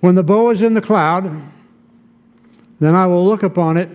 When 0.00 0.14
the 0.14 0.22
bow 0.22 0.50
is 0.50 0.62
in 0.62 0.74
the 0.74 0.80
cloud, 0.80 1.42
then 2.80 2.94
I 2.94 3.06
will 3.06 3.24
look 3.24 3.42
upon 3.42 3.76
it 3.76 3.90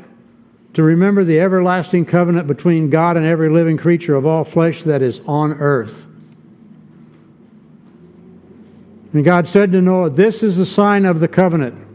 to 0.76 0.84
remember 0.84 1.24
the 1.24 1.40
everlasting 1.40 2.06
covenant 2.06 2.48
between 2.48 2.90
God 2.90 3.18
and 3.18 3.26
every 3.26 3.50
living 3.50 3.78
creature 3.78 4.16
of 4.16 4.26
all 4.26 4.44
flesh 4.44 4.84
that 4.84 5.02
is 5.02 5.22
on 5.26 5.54
earth. 5.54 6.06
And 9.14 9.24
God 9.24 9.48
said 9.48 9.72
to 9.72 9.82
Noah, 9.82 10.10
This 10.10 10.44
is 10.44 10.58
the 10.58 10.66
sign 10.66 11.06
of 11.06 11.22
the 11.22 11.28
covenant 11.28 11.86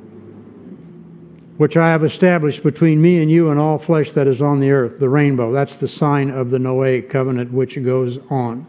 which 1.58 1.76
I 1.76 1.88
have 1.88 2.02
established 2.02 2.62
between 2.62 3.02
me 3.02 3.20
and 3.20 3.30
you 3.30 3.50
and 3.50 3.60
all 3.60 3.76
flesh 3.76 4.12
that 4.12 4.26
is 4.26 4.40
on 4.40 4.60
the 4.60 4.70
earth, 4.70 4.98
the 4.98 5.10
rainbow. 5.10 5.52
That's 5.52 5.76
the 5.76 5.88
sign 5.88 6.30
of 6.30 6.48
the 6.48 6.56
Noahic 6.56 7.10
covenant 7.10 7.52
which 7.52 7.80
goes 7.84 8.18
on. 8.30 8.66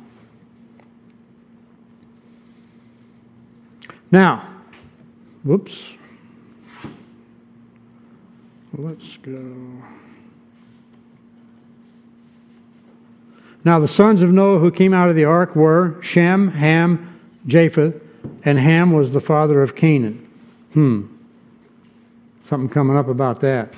Now, 4.12 4.51
Whoops. 5.43 5.97
Let's 8.73 9.17
go. 9.17 9.84
Now, 13.63 13.80
the 13.80 13.88
sons 13.88 14.21
of 14.21 14.32
Noah 14.32 14.60
who 14.60 14.71
came 14.71 14.93
out 14.93 15.10
of 15.10 15.15
the 15.15 15.25
ark 15.25 15.56
were 15.56 16.01
Shem, 16.01 16.49
Ham, 16.49 17.19
Japheth, 17.45 18.01
and 18.43 18.58
Ham 18.58 18.91
was 18.91 19.13
the 19.13 19.21
father 19.21 19.62
of 19.62 19.75
Canaan. 19.75 20.27
Hmm. 20.73 21.06
Something 22.43 22.69
coming 22.69 22.97
up 22.97 23.08
about 23.08 23.41
that. 23.41 23.73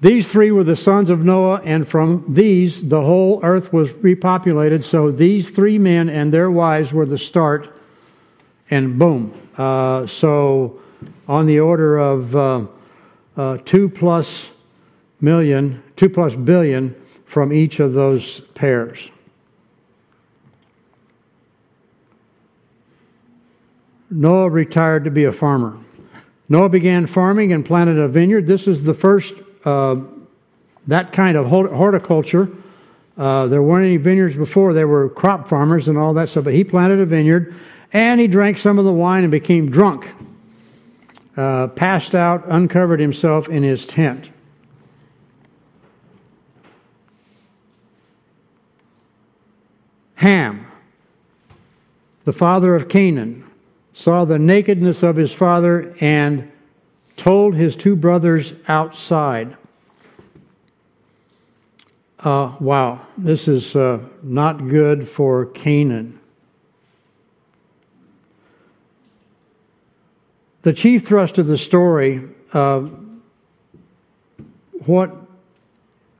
These 0.00 0.32
three 0.32 0.50
were 0.50 0.64
the 0.64 0.76
sons 0.76 1.10
of 1.10 1.24
Noah, 1.24 1.60
and 1.62 1.86
from 1.86 2.24
these 2.26 2.88
the 2.88 3.02
whole 3.02 3.40
earth 3.42 3.72
was 3.72 3.92
repopulated. 3.92 4.84
So 4.84 5.10
these 5.10 5.50
three 5.50 5.78
men 5.78 6.08
and 6.08 6.32
their 6.32 6.50
wives 6.50 6.92
were 6.92 7.06
the 7.06 7.18
start 7.18 7.79
and 8.70 8.98
boom. 8.98 9.34
Uh, 9.56 10.06
so 10.06 10.80
on 11.28 11.46
the 11.46 11.60
order 11.60 11.98
of 11.98 12.34
uh, 12.36 12.66
uh, 13.36 13.58
two 13.64 13.88
plus 13.88 14.52
million, 15.20 15.82
two 15.96 16.08
plus 16.08 16.34
billion 16.34 16.94
from 17.24 17.52
each 17.52 17.80
of 17.80 17.92
those 17.92 18.40
pairs. 18.40 19.10
Noah 24.10 24.48
retired 24.48 25.04
to 25.04 25.10
be 25.10 25.24
a 25.24 25.32
farmer. 25.32 25.78
Noah 26.48 26.68
began 26.68 27.06
farming 27.06 27.52
and 27.52 27.64
planted 27.64 27.96
a 27.96 28.08
vineyard. 28.08 28.48
This 28.48 28.66
is 28.66 28.82
the 28.82 28.94
first 28.94 29.34
uh, 29.64 29.96
that 30.88 31.12
kind 31.12 31.36
of 31.36 31.46
horticulture. 31.46 32.48
Uh, 33.16 33.46
there 33.46 33.62
weren't 33.62 33.84
any 33.84 33.98
vineyards 33.98 34.36
before. 34.36 34.72
There 34.72 34.88
were 34.88 35.08
crop 35.08 35.46
farmers 35.46 35.86
and 35.86 35.96
all 35.96 36.12
that 36.14 36.28
stuff, 36.28 36.44
but 36.44 36.54
he 36.54 36.64
planted 36.64 36.98
a 36.98 37.06
vineyard 37.06 37.54
and 37.92 38.20
he 38.20 38.26
drank 38.26 38.58
some 38.58 38.78
of 38.78 38.84
the 38.84 38.92
wine 38.92 39.24
and 39.24 39.30
became 39.30 39.70
drunk, 39.70 40.08
uh, 41.36 41.68
passed 41.68 42.14
out, 42.14 42.44
uncovered 42.46 43.00
himself 43.00 43.48
in 43.48 43.62
his 43.62 43.86
tent. 43.86 44.30
Ham, 50.16 50.66
the 52.24 52.32
father 52.32 52.74
of 52.74 52.88
Canaan, 52.88 53.44
saw 53.94 54.24
the 54.24 54.38
nakedness 54.38 55.02
of 55.02 55.16
his 55.16 55.32
father 55.32 55.94
and 56.00 56.50
told 57.16 57.54
his 57.54 57.74
two 57.74 57.96
brothers 57.96 58.52
outside. 58.68 59.56
Uh, 62.18 62.54
wow, 62.60 63.00
this 63.16 63.48
is 63.48 63.74
uh, 63.74 63.98
not 64.22 64.68
good 64.68 65.08
for 65.08 65.46
Canaan. 65.46 66.19
The 70.62 70.72
chief 70.72 71.06
thrust 71.06 71.38
of 71.38 71.46
the 71.46 71.56
story, 71.56 72.28
uh, 72.52 72.80
what 74.84 75.14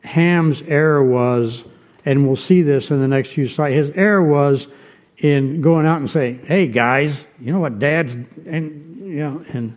Ham's 0.05 0.63
error 0.63 1.05
was, 1.05 1.65
and 2.05 2.27
we'll 2.27 2.37
see 2.37 2.63
this 2.63 2.91
in 2.91 3.01
the 3.01 3.09
next 3.09 3.33
few 3.33 3.49
slides, 3.49 3.75
his 3.75 3.91
error 3.91 4.23
was 4.23 4.69
in 5.19 5.61
going 5.61 5.87
out 5.87 6.01
and 6.01 6.11
saying, 6.11 6.45
"Hey 6.47 6.67
guys, 6.67 7.27
you 7.41 7.53
know 7.53 7.61
what 7.61 7.79
Dad's," 7.79 8.15
and 8.15 8.97
you 9.07 9.19
know, 9.19 9.45
and 9.53 9.77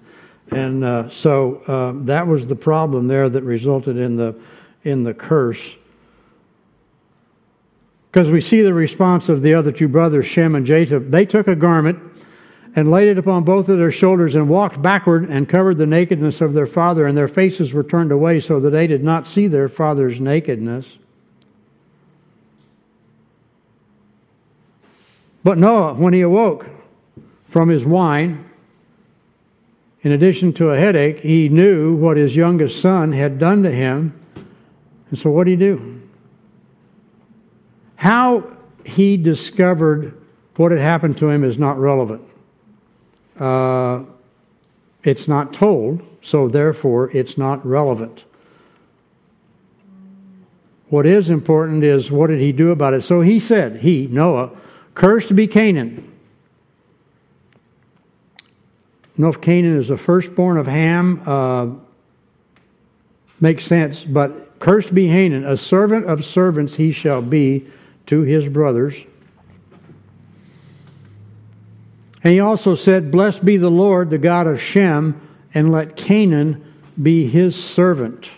and 0.52 0.84
uh, 0.84 1.10
so 1.10 1.56
uh, 1.68 2.06
that 2.06 2.28
was 2.28 2.48
the 2.48 2.56
problem 2.56 3.08
there 3.08 3.30
that 3.30 3.44
resulted 3.44 3.98
in 3.98 4.16
the 4.16 4.36
in 4.84 5.04
the 5.04 5.14
curse. 5.14 5.78
Because 8.12 8.30
we 8.30 8.42
see 8.42 8.62
the 8.62 8.74
response 8.74 9.28
of 9.28 9.42
the 9.42 9.56
other 9.56 9.72
two 9.72 9.88
brothers, 9.88 10.28
Shem 10.28 10.54
and 10.56 10.66
Japheth. 10.66 11.10
They 11.10 11.26
took 11.26 11.48
a 11.48 11.56
garment 11.56 12.13
and 12.76 12.90
laid 12.90 13.08
it 13.08 13.18
upon 13.18 13.44
both 13.44 13.70
of 13.70 13.78
their 13.78 13.92
shoulders 13.92 14.36
and 14.36 14.50
walked 14.50 14.82
backward 14.82 15.30
and 15.30 15.48
covered 15.48 15.78
the 15.78 15.86
nakedness 15.86 16.42
of 16.42 16.54
their 16.54 16.66
father, 16.66 17.06
and 17.06 17.16
their 17.16 17.28
faces 17.28 17.74
were 17.74 17.84
turned 17.84 18.12
away 18.12 18.40
so 18.40 18.60
that 18.60 18.72
they 18.72 18.88
did 18.88 19.04
not 19.04 19.28
see 19.28 19.48
their 19.48 19.70
father's 19.70 20.20
nakedness. 20.20 20.98
But 25.44 25.58
Noah, 25.58 25.94
when 25.94 26.14
he 26.14 26.22
awoke 26.22 26.66
from 27.46 27.70
his 27.70 27.86
wine, 27.86 28.50
in 30.02 30.12
addition 30.12 30.52
to 30.54 30.72
a 30.72 30.78
headache, 30.78 31.20
he 31.20 31.50
knew 31.50 31.96
what 31.96 32.18
his 32.18 32.36
youngest 32.36 32.82
son 32.82 33.12
had 33.12 33.40
done 33.40 33.64
to 33.64 33.72
him. 33.72 34.20
And 35.10 35.20
so, 35.20 35.30
what 35.30 35.46
did 35.46 35.52
he 35.52 35.58
do? 35.58 36.02
How 37.96 38.52
he 38.86 39.16
discovered 39.16 40.20
what 40.56 40.72
had 40.72 40.82
happened 40.82 41.18
to 41.20 41.30
him 41.30 41.44
is 41.44 41.58
not 41.58 41.78
relevant. 41.78 42.22
Uh, 43.40 44.06
it's 45.04 45.28
not 45.28 45.54
told, 45.54 46.02
so 46.22 46.48
therefore 46.48 47.12
it's 47.12 47.38
not 47.38 47.66
relevant. 47.66 48.26
What 50.90 51.06
is 51.06 51.30
important 51.30 51.84
is 51.84 52.12
what 52.12 52.28
did 52.28 52.40
he 52.40 52.52
do 52.52 52.70
about 52.70 52.94
it? 52.94 53.02
So 53.02 53.22
he 53.22 53.40
said, 53.40 53.78
he, 53.78 54.08
Noah, 54.08 54.52
cursed 54.94 55.36
be 55.36 55.48
Canaan. 55.48 56.12
know 59.18 59.28
if 59.28 59.42
Canaan 59.42 59.78
is 59.78 59.88
the 59.88 59.98
firstborn 59.98 60.58
of 60.58 60.68
Ham, 60.68 61.22
uh, 61.28 61.68
makes 63.42 63.66
sense, 63.66 64.04
but 64.04 64.60
cursed 64.60 64.94
be 64.94 65.08
Canaan, 65.08 65.46
a 65.46 65.58
servant 65.58 66.06
of 66.06 66.24
servants 66.24 66.76
he 66.76 66.92
shall 66.92 67.22
be 67.22 67.66
to 68.06 68.22
his 68.22 68.48
brothers. 68.48 69.04
And 72.24 72.34
he 72.34 72.40
also 72.40 72.76
said, 72.76 73.12
Blessed 73.12 73.44
be 73.44 73.58
the 73.58 73.70
Lord, 73.70 74.10
the 74.10 74.18
God 74.18 74.48
of 74.48 74.62
Shem, 74.62 75.20
and 75.54 75.72
let 75.72 75.98
Canaan 75.98 76.74
be 77.02 77.28
his 77.28 77.62
servant. 77.62 78.32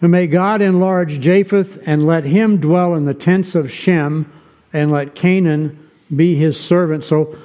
And 0.00 0.10
may 0.10 0.26
God 0.26 0.60
enlarge 0.60 1.20
Japheth 1.20 1.82
and 1.86 2.06
let 2.06 2.24
him 2.24 2.58
dwell 2.58 2.94
in 2.94 3.04
the 3.04 3.14
tents 3.14 3.54
of 3.54 3.70
Shem 3.70 4.32
and 4.72 4.90
let 4.90 5.14
Canaan 5.14 5.90
be 6.14 6.34
his 6.34 6.58
servant. 6.58 7.04
So, 7.04 7.38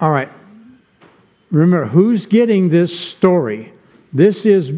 all 0.00 0.10
right. 0.10 0.30
Remember, 1.50 1.86
who's 1.86 2.26
getting 2.26 2.68
this 2.70 2.98
story? 2.98 3.72
This 4.12 4.46
is, 4.46 4.72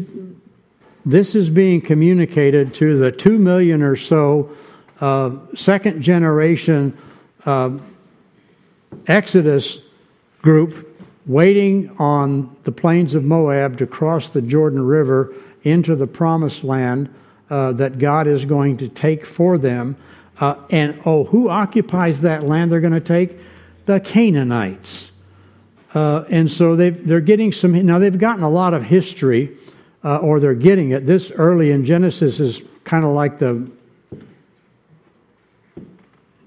this 1.05 1.35
is 1.35 1.49
being 1.49 1.81
communicated 1.81 2.73
to 2.75 2.97
the 2.97 3.11
two 3.11 3.39
million 3.39 3.81
or 3.81 3.95
so 3.95 4.55
uh, 5.01 5.31
second 5.55 6.01
generation 6.01 6.97
uh, 7.45 7.77
Exodus 9.07 9.79
group 10.41 10.85
waiting 11.25 11.95
on 11.97 12.55
the 12.63 12.71
plains 12.71 13.13
of 13.13 13.23
Moab 13.23 13.77
to 13.77 13.87
cross 13.87 14.29
the 14.29 14.41
Jordan 14.41 14.81
River 14.81 15.33
into 15.63 15.95
the 15.95 16.07
promised 16.07 16.63
land 16.63 17.13
uh, 17.49 17.71
that 17.73 17.99
God 17.99 18.27
is 18.27 18.45
going 18.45 18.77
to 18.77 18.87
take 18.87 19.25
for 19.25 19.57
them. 19.57 19.95
Uh, 20.39 20.55
and 20.69 21.01
oh, 21.05 21.25
who 21.25 21.49
occupies 21.49 22.21
that 22.21 22.43
land 22.43 22.71
they're 22.71 22.79
going 22.79 22.93
to 22.93 22.99
take? 22.99 23.37
The 23.85 23.99
Canaanites. 23.99 25.11
Uh, 25.93 26.23
and 26.29 26.51
so 26.51 26.75
they 26.75 26.89
are 27.13 27.19
getting 27.19 27.51
some, 27.51 27.73
now 27.85 27.99
they've 27.99 28.17
gotten 28.17 28.43
a 28.43 28.49
lot 28.49 28.73
of 28.73 28.83
history, 28.83 29.57
uh, 30.03 30.17
or 30.17 30.39
they're 30.39 30.53
getting 30.53 30.91
it. 30.91 31.05
This 31.05 31.31
early 31.31 31.71
in 31.71 31.85
Genesis 31.85 32.39
is 32.39 32.63
kind 32.83 33.03
of 33.03 33.11
like 33.11 33.39
the 33.39 33.69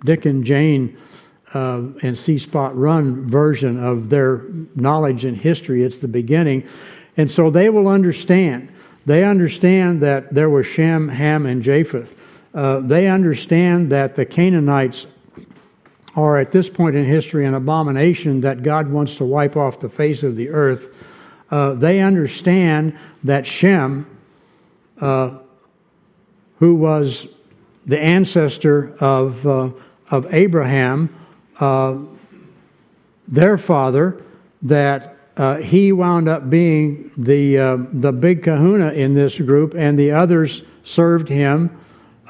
Dick 0.04 0.26
and 0.26 0.44
Jane 0.44 0.98
uh, 1.54 1.82
and 2.02 2.16
See 2.16 2.38
Spot 2.38 2.76
Run 2.76 3.28
version 3.28 3.82
of 3.82 4.08
their 4.10 4.42
knowledge 4.74 5.24
and 5.24 5.36
history. 5.36 5.82
It's 5.82 5.98
the 5.98 6.08
beginning. 6.08 6.66
And 7.16 7.30
so 7.30 7.50
they 7.50 7.68
will 7.68 7.88
understand. 7.88 8.72
They 9.04 9.24
understand 9.24 10.00
that 10.02 10.32
there 10.32 10.48
was 10.48 10.66
Shem, 10.66 11.08
Ham, 11.08 11.46
and 11.46 11.62
Japheth. 11.62 12.14
Uh, 12.54 12.80
they 12.80 13.08
understand 13.08 13.90
that 13.92 14.14
the 14.14 14.24
Canaanites 14.24 15.06
are 16.14 16.38
at 16.38 16.52
this 16.52 16.68
point 16.68 16.94
in 16.94 17.04
history 17.04 17.46
an 17.46 17.54
abomination 17.54 18.42
that 18.42 18.62
God 18.62 18.88
wants 18.88 19.16
to 19.16 19.24
wipe 19.24 19.56
off 19.56 19.80
the 19.80 19.88
face 19.88 20.22
of 20.22 20.36
the 20.36 20.50
earth. 20.50 20.94
Uh, 21.50 21.74
they 21.74 22.00
understand 22.00 22.98
that 23.24 23.46
Shem, 23.46 24.06
uh, 25.00 25.38
who 26.58 26.74
was 26.74 27.28
the 27.86 27.98
ancestor 27.98 28.94
of 28.98 29.46
uh, 29.46 29.70
of 30.12 30.32
Abraham, 30.32 31.08
uh, 31.58 31.98
their 33.26 33.58
father, 33.58 34.22
that 34.60 35.16
uh, 35.36 35.56
he 35.56 35.90
wound 35.90 36.28
up 36.28 36.50
being 36.50 37.10
the, 37.16 37.58
uh, 37.58 37.76
the 37.92 38.12
big 38.12 38.42
kahuna 38.42 38.92
in 38.92 39.14
this 39.14 39.38
group, 39.38 39.74
and 39.74 39.98
the 39.98 40.10
others 40.10 40.62
served 40.84 41.28
him, 41.28 41.70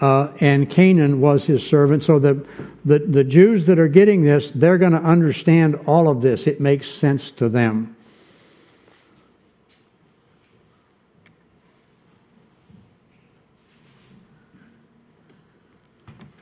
uh, 0.00 0.28
and 0.40 0.70
Canaan 0.70 1.20
was 1.20 1.44
his 1.46 1.66
servant. 1.66 2.04
So 2.04 2.18
the, 2.18 2.46
the, 2.84 3.00
the 3.00 3.24
Jews 3.24 3.66
that 3.66 3.78
are 3.78 3.88
getting 3.88 4.22
this, 4.22 4.50
they're 4.50 4.78
going 4.78 4.92
to 4.92 5.02
understand 5.02 5.74
all 5.86 6.08
of 6.08 6.22
this. 6.22 6.46
It 6.46 6.60
makes 6.60 6.88
sense 6.88 7.32
to 7.32 7.48
them. 7.48 7.96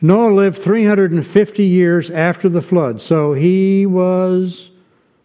Noah 0.03 0.33
lived 0.33 0.59
350 0.59 1.65
years 1.65 2.11
after 2.11 2.49
the 2.49 2.63
flood, 2.63 3.03
so 3.03 3.35
he 3.35 3.85
was 3.85 4.71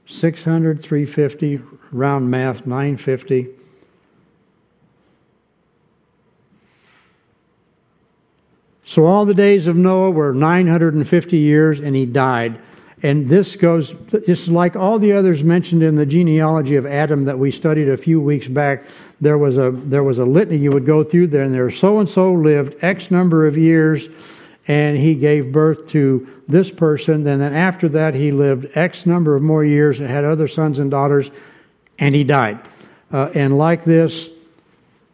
600, 0.08 0.82
350, 0.82 1.62
round 1.92 2.30
math, 2.30 2.66
950. 2.66 3.48
So 8.84 9.06
all 9.06 9.26
the 9.26 9.34
days 9.34 9.68
of 9.68 9.76
Noah 9.76 10.12
were 10.12 10.34
950 10.34 11.38
years, 11.38 11.80
and 11.80 11.96
he 11.96 12.06
died. 12.06 12.60
And 13.02 13.28
this 13.28 13.56
goes 13.56 13.94
just 14.26 14.48
like 14.48 14.76
all 14.76 15.00
the 15.00 15.14
others 15.14 15.44
mentioned 15.44 15.84
in 15.84 15.96
the 15.96 16.06
genealogy 16.06 16.76
of 16.76 16.86
Adam 16.86 17.26
that 17.26 17.38
we 17.38 17.52
studied 17.52 17.90
a 17.90 17.98
few 17.98 18.20
weeks 18.22 18.48
back. 18.48 18.86
There 19.22 19.38
was 19.38 19.58
a 19.58 19.72
there 19.72 20.04
was 20.04 20.18
a 20.18 20.26
litany 20.26 20.58
you 20.58 20.72
would 20.72 20.86
go 20.86 21.04
through 21.04 21.28
there, 21.28 21.44
and 21.44 21.54
there 21.54 21.70
so 21.70 22.00
and 22.00 22.10
so 22.10 22.34
lived 22.34 22.84
X 22.84 23.12
number 23.12 23.46
of 23.46 23.58
years 23.58 24.10
and 24.68 24.98
he 24.98 25.16
gave 25.16 25.52
birth 25.52 25.88
to 25.90 26.28
this 26.48 26.72
person. 26.72 27.28
And 27.28 27.42
then 27.42 27.54
after 27.54 27.90
that, 27.90 28.16
he 28.16 28.32
lived 28.32 28.76
X 28.76 29.06
number 29.06 29.36
of 29.36 29.44
more 29.44 29.64
years 29.64 30.00
and 30.00 30.10
had 30.10 30.26
other 30.26 30.48
sons 30.48 30.80
and 30.80 30.90
daughters, 30.90 31.30
and 32.00 32.16
he 32.16 32.24
died. 32.24 32.60
Uh, 33.12 33.30
and 33.36 33.58
like 33.58 33.84
this, 33.84 34.30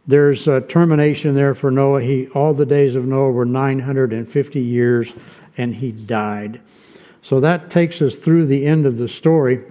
there's 0.06 0.48
a 0.48 0.60
termination 0.60 1.34
there 1.34 1.54
for 1.54 1.70
Noah. 1.70 2.02
He, 2.02 2.28
all 2.28 2.54
the 2.54 2.66
days 2.66 2.96
of 2.96 3.04
Noah 3.04 3.30
were 3.30 3.44
950 3.44 4.60
years, 4.60 5.12
and 5.56 5.74
he 5.74 5.92
died. 5.92 6.60
So 7.20 7.40
that 7.40 7.70
takes 7.70 8.02
us 8.02 8.16
through 8.16 8.46
the 8.46 8.66
end 8.66 8.86
of 8.86 8.98
the 8.98 9.06
story. 9.06 9.64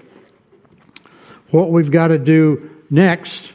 What 1.50 1.70
we've 1.70 1.92
got 1.92 2.10
to 2.10 2.18
do 2.18 2.70
next 2.90 3.54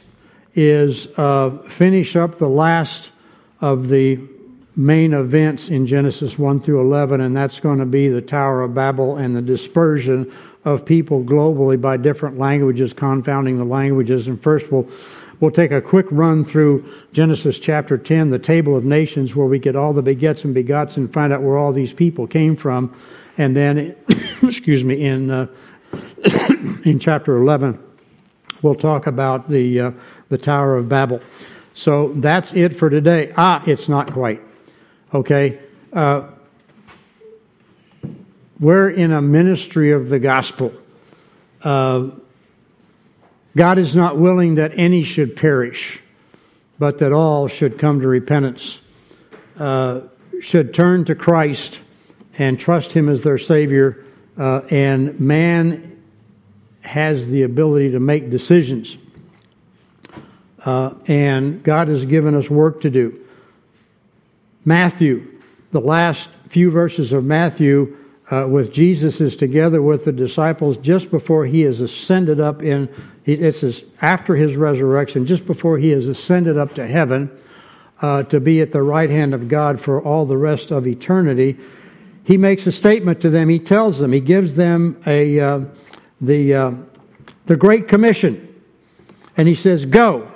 is 0.53 1.07
uh, 1.17 1.49
finish 1.67 2.15
up 2.15 2.37
the 2.37 2.49
last 2.49 3.11
of 3.59 3.87
the 3.87 4.19
main 4.77 5.13
events 5.13 5.69
in 5.69 5.87
Genesis 5.87 6.37
1 6.37 6.61
through 6.61 6.81
11, 6.81 7.19
and 7.19 7.35
that's 7.35 7.59
going 7.59 7.79
to 7.79 7.85
be 7.85 8.09
the 8.09 8.21
Tower 8.21 8.61
of 8.61 8.75
Babel 8.75 9.17
and 9.17 9.35
the 9.35 9.41
dispersion 9.41 10.31
of 10.63 10.85
people 10.85 11.23
globally 11.23 11.81
by 11.81 11.97
different 11.97 12.37
languages, 12.37 12.93
confounding 12.93 13.57
the 13.57 13.65
languages. 13.65 14.27
And 14.27 14.41
first, 14.41 14.71
we'll, 14.71 14.87
we'll 15.39 15.51
take 15.51 15.71
a 15.71 15.81
quick 15.81 16.05
run 16.11 16.45
through 16.45 16.85
Genesis 17.11 17.57
chapter 17.57 17.97
10, 17.97 18.29
the 18.29 18.37
table 18.37 18.75
of 18.75 18.85
nations, 18.85 19.35
where 19.35 19.47
we 19.47 19.57
get 19.57 19.75
all 19.75 19.93
the 19.93 20.03
begets 20.03 20.45
and 20.45 20.55
begots 20.55 20.95
and 20.95 21.11
find 21.11 21.33
out 21.33 21.41
where 21.41 21.57
all 21.57 21.73
these 21.73 21.93
people 21.93 22.27
came 22.27 22.55
from. 22.55 22.95
And 23.35 23.55
then, 23.55 23.95
excuse 24.43 24.83
me, 24.83 25.03
in, 25.03 25.31
uh, 25.31 25.47
in 26.85 26.99
chapter 26.99 27.35
11, 27.37 27.83
we'll 28.61 28.75
talk 28.75 29.07
about 29.07 29.49
the, 29.49 29.79
uh, 29.79 29.91
the 30.29 30.37
Tower 30.37 30.77
of 30.77 30.87
Babel. 30.87 31.19
So 31.73 32.09
that's 32.13 32.53
it 32.53 32.75
for 32.75 32.91
today. 32.91 33.33
Ah, 33.35 33.63
it's 33.65 33.89
not 33.89 34.11
quite. 34.11 34.41
Okay? 35.13 35.59
Uh, 35.93 36.27
we're 38.59 38.89
in 38.89 39.11
a 39.11 39.21
ministry 39.21 39.91
of 39.91 40.09
the 40.09 40.19
gospel. 40.19 40.73
Uh, 41.61 42.09
God 43.55 43.77
is 43.77 43.95
not 43.95 44.17
willing 44.17 44.55
that 44.55 44.71
any 44.75 45.03
should 45.03 45.35
perish, 45.35 46.01
but 46.79 46.99
that 46.99 47.11
all 47.11 47.47
should 47.47 47.79
come 47.79 48.01
to 48.01 48.07
repentance, 48.07 48.81
uh, 49.57 50.01
should 50.41 50.73
turn 50.73 51.05
to 51.05 51.15
Christ 51.15 51.81
and 52.37 52.59
trust 52.59 52.93
Him 52.93 53.09
as 53.09 53.23
their 53.23 53.37
Savior. 53.37 54.05
Uh, 54.37 54.61
and 54.69 55.19
man 55.19 56.03
has 56.81 57.29
the 57.29 57.43
ability 57.43 57.91
to 57.91 57.99
make 57.99 58.29
decisions. 58.29 58.97
Uh, 60.63 60.93
and 61.07 61.63
God 61.63 61.87
has 61.87 62.05
given 62.05 62.35
us 62.35 62.49
work 62.49 62.81
to 62.81 62.89
do. 62.89 63.26
Matthew, 64.67 65.39
the 65.71 65.79
last 65.79 66.27
few 66.49 66.69
verses 66.69 67.13
of 67.13 67.23
Matthew, 67.23 67.95
uh, 68.29 68.45
with 68.49 68.73
Jesus 68.73 69.21
is 69.21 69.37
together 69.37 69.81
with 69.81 70.03
the 70.03 70.11
disciples 70.11 70.75
just 70.75 71.09
before 71.09 71.45
he 71.45 71.63
is 71.63 71.79
ascended 71.79 72.41
up 72.41 72.61
in, 72.61 72.93
it's 73.23 73.83
after 74.01 74.35
his 74.35 74.57
resurrection, 74.57 75.25
just 75.25 75.47
before 75.47 75.77
he 75.77 75.93
is 75.93 76.09
ascended 76.09 76.57
up 76.57 76.75
to 76.75 76.85
heaven 76.85 77.31
uh, 78.01 78.23
to 78.23 78.41
be 78.41 78.59
at 78.59 78.73
the 78.73 78.81
right 78.81 79.09
hand 79.09 79.33
of 79.33 79.47
God 79.47 79.79
for 79.79 80.01
all 80.01 80.25
the 80.25 80.35
rest 80.35 80.71
of 80.71 80.85
eternity. 80.85 81.57
He 82.25 82.35
makes 82.35 82.67
a 82.67 82.71
statement 82.73 83.21
to 83.21 83.29
them. 83.29 83.47
He 83.47 83.59
tells 83.59 83.99
them, 83.99 84.11
he 84.11 84.19
gives 84.19 84.57
them 84.57 85.01
a, 85.07 85.39
uh, 85.39 85.61
the, 86.19 86.53
uh, 86.53 86.71
the 87.45 87.55
Great 87.55 87.87
Commission. 87.87 88.43
And 89.37 89.47
he 89.47 89.55
says, 89.55 89.85
Go 89.85 90.29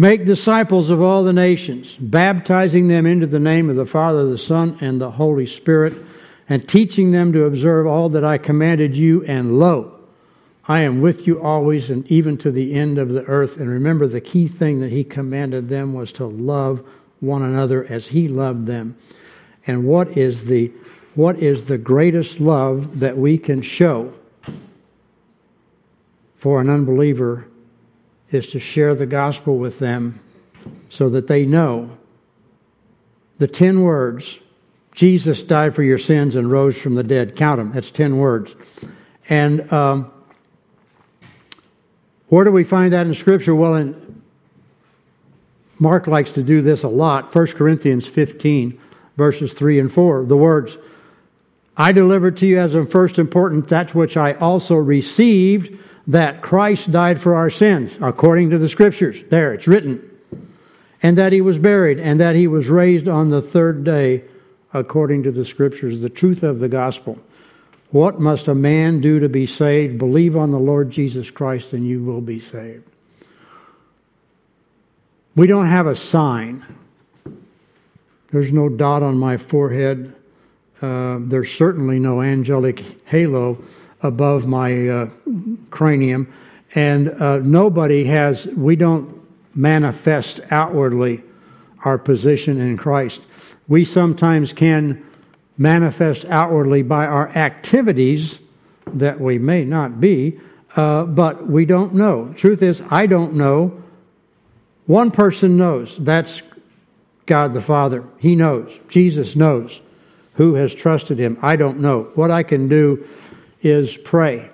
Make 0.00 0.24
disciples 0.24 0.88
of 0.88 1.02
all 1.02 1.24
the 1.24 1.32
nations, 1.34 1.94
baptizing 1.94 2.88
them 2.88 3.04
into 3.04 3.26
the 3.26 3.38
name 3.38 3.68
of 3.68 3.76
the 3.76 3.84
Father, 3.84 4.24
the 4.24 4.38
Son, 4.38 4.78
and 4.80 4.98
the 4.98 5.10
Holy 5.10 5.44
Spirit, 5.44 5.92
and 6.48 6.66
teaching 6.66 7.10
them 7.10 7.34
to 7.34 7.44
observe 7.44 7.86
all 7.86 8.08
that 8.08 8.24
I 8.24 8.38
commanded 8.38 8.96
you. 8.96 9.22
And 9.26 9.58
lo, 9.58 9.98
I 10.66 10.80
am 10.80 11.02
with 11.02 11.26
you 11.26 11.42
always 11.42 11.90
and 11.90 12.10
even 12.10 12.38
to 12.38 12.50
the 12.50 12.72
end 12.72 12.96
of 12.96 13.10
the 13.10 13.24
earth. 13.24 13.58
And 13.58 13.68
remember, 13.68 14.06
the 14.06 14.22
key 14.22 14.46
thing 14.46 14.80
that 14.80 14.90
he 14.90 15.04
commanded 15.04 15.68
them 15.68 15.92
was 15.92 16.12
to 16.12 16.24
love 16.24 16.82
one 17.20 17.42
another 17.42 17.84
as 17.84 18.08
he 18.08 18.26
loved 18.26 18.64
them. 18.64 18.96
And 19.66 19.84
what 19.84 20.16
is 20.16 20.46
the 20.46 20.72
what 21.14 21.36
is 21.36 21.66
the 21.66 21.76
greatest 21.76 22.40
love 22.40 23.00
that 23.00 23.18
we 23.18 23.36
can 23.36 23.60
show 23.60 24.14
for 26.36 26.58
an 26.58 26.70
unbeliever 26.70 27.49
is 28.30 28.46
to 28.48 28.58
share 28.58 28.94
the 28.94 29.06
gospel 29.06 29.58
with 29.58 29.78
them 29.78 30.20
so 30.88 31.08
that 31.08 31.26
they 31.26 31.44
know 31.44 31.96
the 33.38 33.48
10 33.48 33.82
words 33.82 34.38
Jesus 34.92 35.42
died 35.42 35.74
for 35.74 35.82
your 35.82 35.98
sins 35.98 36.36
and 36.36 36.50
rose 36.50 36.76
from 36.76 36.94
the 36.94 37.02
dead. 37.02 37.36
Count 37.36 37.58
them, 37.58 37.72
that's 37.72 37.90
10 37.90 38.18
words. 38.18 38.54
And 39.28 39.72
um, 39.72 40.10
where 42.28 42.44
do 42.44 42.50
we 42.50 42.64
find 42.64 42.92
that 42.92 43.06
in 43.06 43.14
Scripture? 43.14 43.54
Well, 43.54 43.76
in, 43.76 44.22
Mark 45.78 46.06
likes 46.06 46.32
to 46.32 46.42
do 46.42 46.60
this 46.60 46.82
a 46.82 46.88
lot 46.88 47.34
1 47.34 47.46
Corinthians 47.48 48.06
15, 48.06 48.78
verses 49.16 49.54
3 49.54 49.78
and 49.78 49.92
4. 49.92 50.26
The 50.26 50.36
words, 50.36 50.76
I 51.76 51.92
delivered 51.92 52.36
to 52.38 52.46
you 52.46 52.58
as 52.58 52.74
of 52.74 52.90
first 52.90 53.18
important 53.18 53.68
that 53.68 53.94
which 53.94 54.16
I 54.16 54.34
also 54.34 54.74
received 54.74 55.78
that 56.10 56.42
Christ 56.42 56.90
died 56.90 57.20
for 57.20 57.36
our 57.36 57.50
sins, 57.50 57.96
according 58.00 58.50
to 58.50 58.58
the 58.58 58.68
Scriptures. 58.68 59.22
There, 59.28 59.54
it's 59.54 59.68
written. 59.68 60.06
And 61.02 61.16
that 61.16 61.32
he 61.32 61.40
was 61.40 61.58
buried, 61.58 62.00
and 62.00 62.18
that 62.20 62.34
he 62.34 62.48
was 62.48 62.68
raised 62.68 63.06
on 63.06 63.30
the 63.30 63.40
third 63.40 63.84
day, 63.84 64.24
according 64.74 65.22
to 65.22 65.30
the 65.30 65.44
Scriptures, 65.44 66.00
the 66.00 66.10
truth 66.10 66.42
of 66.42 66.58
the 66.58 66.68
gospel. 66.68 67.16
What 67.90 68.20
must 68.20 68.48
a 68.48 68.54
man 68.54 69.00
do 69.00 69.20
to 69.20 69.28
be 69.28 69.46
saved? 69.46 69.98
Believe 69.98 70.36
on 70.36 70.50
the 70.50 70.58
Lord 70.58 70.90
Jesus 70.90 71.30
Christ, 71.30 71.72
and 71.72 71.86
you 71.86 72.02
will 72.02 72.20
be 72.20 72.40
saved. 72.40 72.88
We 75.36 75.46
don't 75.46 75.66
have 75.66 75.86
a 75.86 75.94
sign. 75.94 76.64
There's 78.30 78.52
no 78.52 78.68
dot 78.68 79.02
on 79.04 79.16
my 79.16 79.36
forehead. 79.36 80.14
Uh, 80.82 81.18
there's 81.20 81.52
certainly 81.52 82.00
no 82.00 82.20
angelic 82.20 82.82
halo 83.06 83.62
above 84.02 84.46
my 84.46 84.88
uh, 84.88 85.10
cranium. 85.70 86.32
And 86.74 87.10
uh, 87.10 87.38
nobody 87.38 88.04
has, 88.04 88.46
we 88.46 88.76
don't 88.76 89.20
manifest 89.54 90.40
outwardly 90.50 91.22
our 91.84 91.98
position 91.98 92.60
in 92.60 92.76
Christ. 92.76 93.22
We 93.68 93.84
sometimes 93.84 94.52
can 94.52 95.04
manifest 95.58 96.24
outwardly 96.26 96.82
by 96.82 97.06
our 97.06 97.28
activities 97.30 98.40
that 98.86 99.20
we 99.20 99.38
may 99.38 99.64
not 99.64 100.00
be, 100.00 100.40
uh, 100.76 101.04
but 101.04 101.46
we 101.46 101.64
don't 101.64 101.94
know. 101.94 102.32
Truth 102.34 102.62
is, 102.62 102.82
I 102.90 103.06
don't 103.06 103.34
know. 103.34 103.82
One 104.86 105.10
person 105.10 105.56
knows. 105.56 105.96
That's 105.96 106.42
God 107.26 107.54
the 107.54 107.60
Father. 107.60 108.04
He 108.18 108.34
knows. 108.34 108.78
Jesus 108.88 109.36
knows 109.36 109.80
who 110.34 110.54
has 110.54 110.74
trusted 110.74 111.18
him. 111.18 111.38
I 111.42 111.56
don't 111.56 111.80
know. 111.80 112.04
What 112.14 112.30
I 112.30 112.42
can 112.42 112.68
do 112.68 113.06
is 113.62 113.96
pray. 113.96 114.50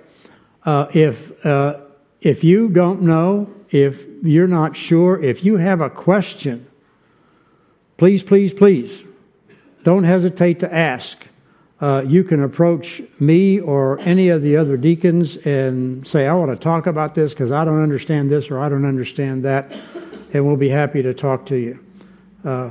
Uh, 0.64 0.88
if, 0.92 1.44
uh, 1.46 1.80
if 2.20 2.42
you 2.42 2.68
don't 2.68 3.02
know, 3.02 3.52
if 3.70 4.04
you're 4.22 4.48
not 4.48 4.76
sure, 4.76 5.22
if 5.22 5.44
you 5.44 5.56
have 5.56 5.80
a 5.80 5.90
question, 5.90 6.66
please, 7.96 8.22
please, 8.22 8.52
please, 8.52 9.04
don't 9.84 10.04
hesitate 10.04 10.60
to 10.60 10.74
ask. 10.74 11.24
Uh, 11.80 12.02
you 12.06 12.24
can 12.24 12.42
approach 12.42 13.02
me 13.20 13.60
or 13.60 14.00
any 14.00 14.30
of 14.30 14.42
the 14.42 14.56
other 14.56 14.76
deacons 14.76 15.36
and 15.38 16.06
say, 16.06 16.26
I 16.26 16.34
want 16.34 16.50
to 16.50 16.56
talk 16.56 16.86
about 16.86 17.14
this 17.14 17.34
because 17.34 17.52
I 17.52 17.64
don't 17.64 17.82
understand 17.82 18.30
this 18.30 18.50
or 18.50 18.58
I 18.58 18.68
don't 18.68 18.86
understand 18.86 19.44
that, 19.44 19.70
and 20.32 20.46
we'll 20.46 20.56
be 20.56 20.70
happy 20.70 21.02
to 21.02 21.12
talk 21.12 21.46
to 21.46 21.56
you 21.56 21.84
uh, 22.44 22.70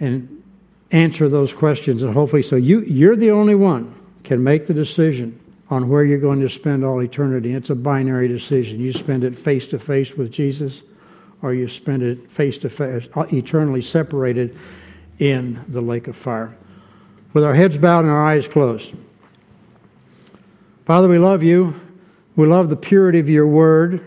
and 0.00 0.42
answer 0.90 1.28
those 1.28 1.54
questions. 1.54 2.02
And 2.02 2.12
hopefully, 2.12 2.42
so 2.42 2.56
you, 2.56 2.80
you're 2.80 3.16
the 3.16 3.30
only 3.30 3.54
one 3.54 3.94
can 4.24 4.42
make 4.42 4.66
the 4.66 4.74
decision 4.74 5.38
on 5.70 5.88
where 5.88 6.04
you're 6.04 6.18
going 6.18 6.40
to 6.40 6.48
spend 6.48 6.84
all 6.84 7.00
eternity. 7.00 7.52
It's 7.52 7.70
a 7.70 7.74
binary 7.74 8.28
decision. 8.28 8.80
You 8.80 8.92
spend 8.92 9.24
it 9.24 9.36
face 9.36 9.68
to 9.68 9.78
face 9.78 10.14
with 10.14 10.32
Jesus, 10.32 10.82
or 11.42 11.54
you 11.54 11.68
spend 11.68 12.02
it 12.02 12.30
face 12.30 12.58
to 12.58 12.68
face, 12.68 13.08
eternally 13.32 13.82
separated 13.82 14.58
in 15.18 15.64
the 15.68 15.80
lake 15.80 16.08
of 16.08 16.16
fire. 16.16 16.56
With 17.32 17.44
our 17.44 17.54
heads 17.54 17.78
bowed 17.78 18.00
and 18.00 18.10
our 18.10 18.26
eyes 18.26 18.48
closed. 18.48 18.92
Father, 20.86 21.08
we 21.08 21.18
love 21.18 21.44
you. 21.44 21.80
We 22.34 22.46
love 22.46 22.68
the 22.68 22.76
purity 22.76 23.20
of 23.20 23.30
your 23.30 23.46
word. 23.46 24.04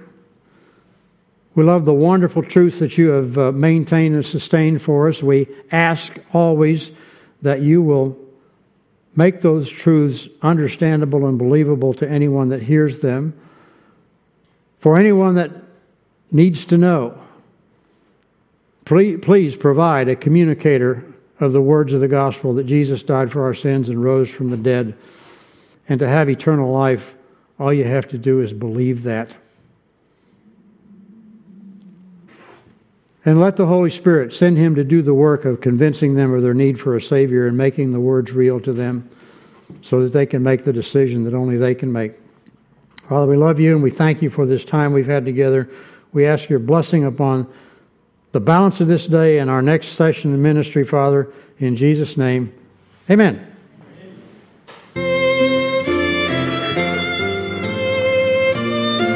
We 1.55 1.63
love 1.63 1.85
the 1.85 1.93
wonderful 1.93 2.43
truth 2.43 2.79
that 2.79 2.97
you 2.97 3.09
have 3.09 3.37
uh, 3.37 3.51
maintained 3.51 4.15
and 4.15 4.25
sustained 4.25 4.81
for 4.81 5.07
us. 5.07 5.21
We 5.21 5.47
ask 5.71 6.17
always 6.33 6.91
that 7.43 7.61
you 7.61 7.81
will 7.81 8.17
Make 9.15 9.41
those 9.41 9.69
truths 9.69 10.27
understandable 10.41 11.27
and 11.27 11.37
believable 11.37 11.93
to 11.95 12.09
anyone 12.09 12.49
that 12.49 12.63
hears 12.63 12.99
them. 12.99 13.39
For 14.79 14.97
anyone 14.97 15.35
that 15.35 15.51
needs 16.31 16.65
to 16.65 16.77
know, 16.77 17.21
please, 18.85 19.19
please 19.21 19.55
provide 19.55 20.09
a 20.09 20.15
communicator 20.15 21.05
of 21.39 21.53
the 21.53 21.61
words 21.61 21.93
of 21.93 21.99
the 21.99 22.07
gospel 22.07 22.53
that 22.55 22.65
Jesus 22.65 23.03
died 23.03 23.31
for 23.31 23.43
our 23.43 23.53
sins 23.53 23.89
and 23.89 24.03
rose 24.03 24.31
from 24.31 24.49
the 24.49 24.57
dead. 24.57 24.95
And 25.87 25.99
to 25.99 26.07
have 26.07 26.29
eternal 26.29 26.71
life, 26.71 27.15
all 27.59 27.73
you 27.73 27.83
have 27.83 28.07
to 28.09 28.17
do 28.17 28.41
is 28.41 28.51
believe 28.51 29.03
that. 29.03 29.35
And 33.25 33.39
let 33.39 33.55
the 33.55 33.67
Holy 33.67 33.89
Spirit 33.89 34.33
send 34.33 34.57
him 34.57 34.75
to 34.75 34.83
do 34.83 35.01
the 35.01 35.13
work 35.13 35.45
of 35.45 35.61
convincing 35.61 36.15
them 36.15 36.33
of 36.33 36.41
their 36.41 36.53
need 36.53 36.79
for 36.79 36.95
a 36.95 37.01
Savior 37.01 37.47
and 37.47 37.57
making 37.57 37.93
the 37.93 37.99
words 37.99 38.33
real 38.33 38.59
to 38.61 38.73
them 38.73 39.09
so 39.81 40.03
that 40.03 40.11
they 40.11 40.25
can 40.25 40.43
make 40.43 40.65
the 40.65 40.73
decision 40.73 41.23
that 41.23 41.33
only 41.33 41.57
they 41.57 41.73
can 41.73 41.91
make. 41.91 42.13
Father, 43.07 43.27
we 43.27 43.37
love 43.37 43.59
you 43.59 43.73
and 43.73 43.83
we 43.83 43.91
thank 43.91 44.21
you 44.21 44.29
for 44.29 44.45
this 44.45 44.65
time 44.65 44.93
we've 44.93 45.07
had 45.07 45.25
together. 45.25 45.69
We 46.11 46.25
ask 46.25 46.49
your 46.49 46.59
blessing 46.59 47.05
upon 47.05 47.51
the 48.33 48.39
balance 48.39 48.81
of 48.81 48.87
this 48.87 49.07
day 49.07 49.39
and 49.39 49.49
our 49.49 49.61
next 49.61 49.89
session 49.89 50.33
in 50.33 50.41
ministry, 50.41 50.83
Father, 50.83 51.31
in 51.59 51.75
Jesus' 51.75 52.17
name. 52.17 52.53
Amen. 53.09 53.52